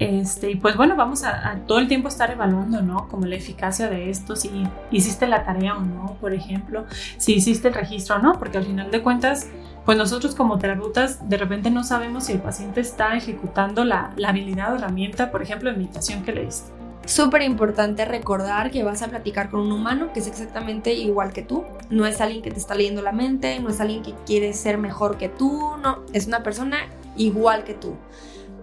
Este, 0.00 0.50
y 0.50 0.56
pues 0.56 0.76
bueno, 0.76 0.96
vamos 0.96 1.22
a, 1.22 1.60
todo 1.68 1.78
el 1.78 1.86
tiempo 1.86 2.08
estar 2.08 2.30
evaluando, 2.30 2.82
¿no? 2.82 3.06
Como 3.08 3.26
la 3.26 3.36
eficacia 3.36 3.88
de 3.88 4.10
esto, 4.10 4.34
si 4.34 4.66
hiciste 4.90 5.28
la 5.28 5.44
tarea 5.44 5.76
o 5.76 5.80
no, 5.80 6.16
por 6.20 6.32
ejemplo, 6.32 6.86
si 7.16 7.34
hiciste 7.34 7.68
el 7.68 7.74
registro 7.74 8.16
o 8.16 8.18
no, 8.18 8.32
porque 8.38 8.58
al 8.58 8.64
final 8.64 8.90
de 8.90 9.02
cuentas, 9.02 9.46
pues 9.84 9.96
nosotros 9.96 10.34
como 10.34 10.58
terapeutas 10.58 11.28
de 11.28 11.36
repente 11.36 11.70
no 11.70 11.84
sabemos 11.84 12.24
si 12.24 12.32
el 12.32 12.40
paciente 12.40 12.80
está 12.80 13.14
ejecutando 13.14 13.84
la, 13.84 14.12
la 14.16 14.30
habilidad 14.30 14.72
o 14.72 14.76
herramienta, 14.76 15.30
por 15.30 15.42
ejemplo, 15.42 15.70
de 15.70 15.76
meditación 15.76 16.24
que 16.24 16.32
le 16.32 16.46
diste. 16.46 16.83
Súper 17.06 17.42
importante 17.42 18.04
recordar 18.04 18.70
que 18.70 18.82
vas 18.82 19.02
a 19.02 19.08
platicar 19.08 19.50
con 19.50 19.60
un 19.60 19.72
humano 19.72 20.12
que 20.12 20.20
es 20.20 20.26
exactamente 20.26 20.92
igual 20.94 21.32
que 21.32 21.42
tú. 21.42 21.64
No 21.90 22.06
es 22.06 22.20
alguien 22.20 22.42
que 22.42 22.50
te 22.50 22.58
está 22.58 22.74
leyendo 22.74 23.02
la 23.02 23.12
mente, 23.12 23.60
no 23.60 23.68
es 23.68 23.80
alguien 23.80 24.02
que 24.02 24.14
quiere 24.24 24.52
ser 24.54 24.78
mejor 24.78 25.18
que 25.18 25.28
tú, 25.28 25.76
no, 25.82 26.04
es 26.12 26.26
una 26.26 26.42
persona 26.42 26.78
igual 27.16 27.64
que 27.64 27.74
tú. 27.74 27.96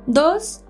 Dos, 0.07 0.63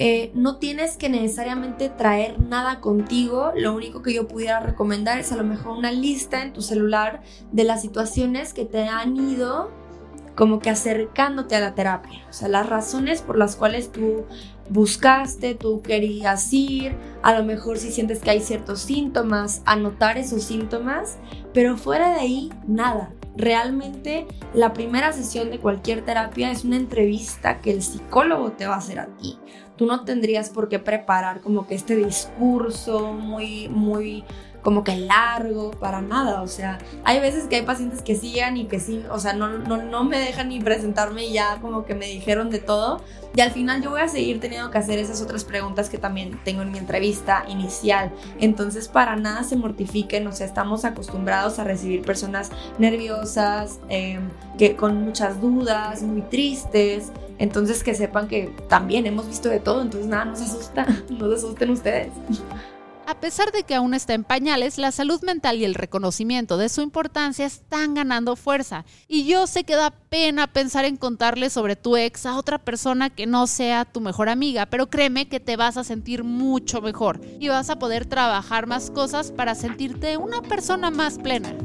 eh, 0.00 0.30
no 0.34 0.58
tienes 0.58 0.96
que 0.96 1.08
necesariamente 1.08 1.90
traer 1.90 2.40
nada 2.40 2.80
contigo. 2.80 3.52
Lo 3.56 3.74
único 3.74 4.00
que 4.00 4.14
yo 4.14 4.26
pudiera 4.26 4.60
recomendar 4.60 5.18
es 5.18 5.30
a 5.32 5.36
lo 5.36 5.44
mejor 5.44 5.76
una 5.76 5.92
lista 5.92 6.42
en 6.42 6.52
tu 6.52 6.62
celular 6.62 7.20
de 7.52 7.64
las 7.64 7.82
situaciones 7.82 8.54
que 8.54 8.64
te 8.64 8.84
han 8.84 9.16
ido 9.16 9.70
como 10.38 10.60
que 10.60 10.70
acercándote 10.70 11.56
a 11.56 11.60
la 11.60 11.74
terapia. 11.74 12.24
O 12.30 12.32
sea, 12.32 12.46
las 12.46 12.68
razones 12.68 13.22
por 13.22 13.36
las 13.36 13.56
cuales 13.56 13.90
tú 13.90 14.24
buscaste, 14.70 15.54
tú 15.54 15.82
querías 15.82 16.52
ir, 16.52 16.94
a 17.22 17.38
lo 17.38 17.44
mejor 17.44 17.78
si 17.78 17.90
sientes 17.90 18.20
que 18.20 18.30
hay 18.30 18.40
ciertos 18.40 18.80
síntomas, 18.80 19.62
anotar 19.64 20.18
esos 20.18 20.42
síntomas, 20.42 21.18
pero 21.52 21.76
fuera 21.76 22.14
de 22.14 22.20
ahí, 22.20 22.50
nada, 22.66 23.12
realmente 23.36 24.26
la 24.52 24.72
primera 24.72 25.12
sesión 25.12 25.50
de 25.50 25.58
cualquier 25.58 26.04
terapia 26.04 26.50
es 26.50 26.64
una 26.64 26.76
entrevista 26.76 27.60
que 27.60 27.70
el 27.70 27.82
psicólogo 27.82 28.52
te 28.52 28.66
va 28.66 28.74
a 28.74 28.78
hacer 28.78 28.98
a 28.98 29.06
ti. 29.16 29.38
Tú 29.76 29.86
no 29.86 30.04
tendrías 30.04 30.50
por 30.50 30.68
qué 30.68 30.80
preparar 30.80 31.40
como 31.40 31.68
que 31.68 31.76
este 31.76 31.94
discurso 31.94 33.12
muy, 33.12 33.68
muy 33.68 34.24
como 34.62 34.84
que 34.84 34.96
largo, 34.96 35.70
para 35.72 36.00
nada. 36.00 36.42
O 36.42 36.48
sea, 36.48 36.78
hay 37.04 37.20
veces 37.20 37.44
que 37.44 37.56
hay 37.56 37.62
pacientes 37.62 38.02
que 38.02 38.14
siguen 38.14 38.56
y 38.56 38.66
que 38.66 38.80
sí, 38.80 39.04
o 39.10 39.18
sea, 39.18 39.32
no, 39.32 39.48
no, 39.48 39.76
no 39.78 40.04
me 40.04 40.18
dejan 40.18 40.48
ni 40.48 40.60
presentarme 40.60 41.26
y 41.26 41.32
ya 41.32 41.58
como 41.60 41.84
que 41.84 41.94
me 41.94 42.06
dijeron 42.06 42.50
de 42.50 42.58
todo. 42.58 43.00
Y 43.34 43.40
al 43.40 43.50
final 43.50 43.82
yo 43.82 43.90
voy 43.90 44.00
a 44.00 44.08
seguir 44.08 44.40
teniendo 44.40 44.70
que 44.70 44.78
hacer 44.78 44.98
esas 44.98 45.20
otras 45.20 45.44
preguntas 45.44 45.90
que 45.90 45.98
también 45.98 46.40
tengo 46.44 46.62
en 46.62 46.72
mi 46.72 46.78
entrevista 46.78 47.44
inicial. 47.48 48.10
Entonces, 48.40 48.88
para 48.88 49.16
nada 49.16 49.44
se 49.44 49.54
mortifiquen, 49.56 50.26
o 50.26 50.32
sea, 50.32 50.46
estamos 50.46 50.84
acostumbrados 50.84 51.58
a 51.58 51.64
recibir 51.64 52.02
personas 52.02 52.50
nerviosas, 52.78 53.80
em, 53.88 54.30
que 54.58 54.76
con 54.76 55.02
muchas 55.04 55.40
dudas, 55.40 56.02
muy 56.02 56.22
tristes. 56.22 57.12
Entonces, 57.38 57.84
que 57.84 57.94
sepan 57.94 58.28
que 58.28 58.52
también 58.68 59.06
hemos 59.06 59.28
visto 59.28 59.48
de 59.48 59.60
todo, 59.60 59.82
entonces 59.82 60.08
nada, 60.08 60.24
no 60.24 60.34
se 60.34 60.44
asusta, 60.44 60.86
no 61.10 61.28
se 61.28 61.36
asusten 61.36 61.70
ustedes. 61.70 62.08
A 63.08 63.20
pesar 63.20 63.52
de 63.52 63.62
que 63.62 63.74
aún 63.74 63.94
está 63.94 64.12
en 64.12 64.22
pañales, 64.22 64.76
la 64.76 64.92
salud 64.92 65.22
mental 65.22 65.56
y 65.56 65.64
el 65.64 65.74
reconocimiento 65.74 66.58
de 66.58 66.68
su 66.68 66.82
importancia 66.82 67.46
están 67.46 67.94
ganando 67.94 68.36
fuerza. 68.36 68.84
Y 69.08 69.24
yo 69.24 69.46
sé 69.46 69.64
que 69.64 69.76
da 69.76 69.92
pena 70.10 70.46
pensar 70.46 70.84
en 70.84 70.98
contarle 70.98 71.48
sobre 71.48 71.74
tu 71.74 71.96
ex 71.96 72.26
a 72.26 72.36
otra 72.36 72.58
persona 72.58 73.08
que 73.08 73.24
no 73.24 73.46
sea 73.46 73.86
tu 73.86 74.02
mejor 74.02 74.28
amiga, 74.28 74.66
pero 74.66 74.90
créeme 74.90 75.26
que 75.26 75.40
te 75.40 75.56
vas 75.56 75.78
a 75.78 75.84
sentir 75.84 76.22
mucho 76.22 76.82
mejor 76.82 77.18
y 77.40 77.48
vas 77.48 77.70
a 77.70 77.78
poder 77.78 78.04
trabajar 78.04 78.66
más 78.66 78.90
cosas 78.90 79.32
para 79.32 79.54
sentirte 79.54 80.18
una 80.18 80.42
persona 80.42 80.90
más 80.90 81.16
plena. 81.16 81.56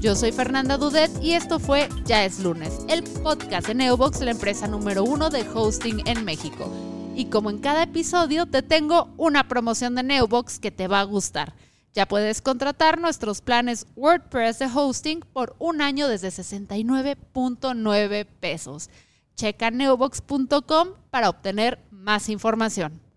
Yo 0.00 0.16
soy 0.16 0.32
Fernanda 0.32 0.78
Dudet 0.78 1.10
y 1.22 1.32
esto 1.32 1.58
fue 1.58 1.90
Ya 2.06 2.24
es 2.24 2.40
lunes, 2.40 2.78
el 2.88 3.02
podcast 3.02 3.66
de 3.66 3.74
Neobox, 3.74 4.20
la 4.20 4.30
empresa 4.30 4.66
número 4.66 5.04
uno 5.04 5.28
de 5.28 5.46
hosting 5.46 6.00
en 6.06 6.24
México. 6.24 6.93
Y 7.16 7.26
como 7.26 7.50
en 7.50 7.58
cada 7.58 7.84
episodio, 7.84 8.46
te 8.46 8.62
tengo 8.62 9.14
una 9.16 9.46
promoción 9.46 9.94
de 9.94 10.02
Neobox 10.02 10.58
que 10.58 10.72
te 10.72 10.88
va 10.88 10.98
a 10.98 11.04
gustar. 11.04 11.54
Ya 11.92 12.08
puedes 12.08 12.42
contratar 12.42 12.98
nuestros 12.98 13.40
planes 13.40 13.86
WordPress 13.94 14.58
de 14.58 14.66
hosting 14.66 15.20
por 15.32 15.54
un 15.60 15.80
año 15.80 16.08
desde 16.08 16.28
69.9 16.28 18.26
pesos. 18.40 18.90
Checa 19.36 19.70
neobox.com 19.70 20.88
para 21.10 21.30
obtener 21.30 21.78
más 21.92 22.28
información. 22.28 23.03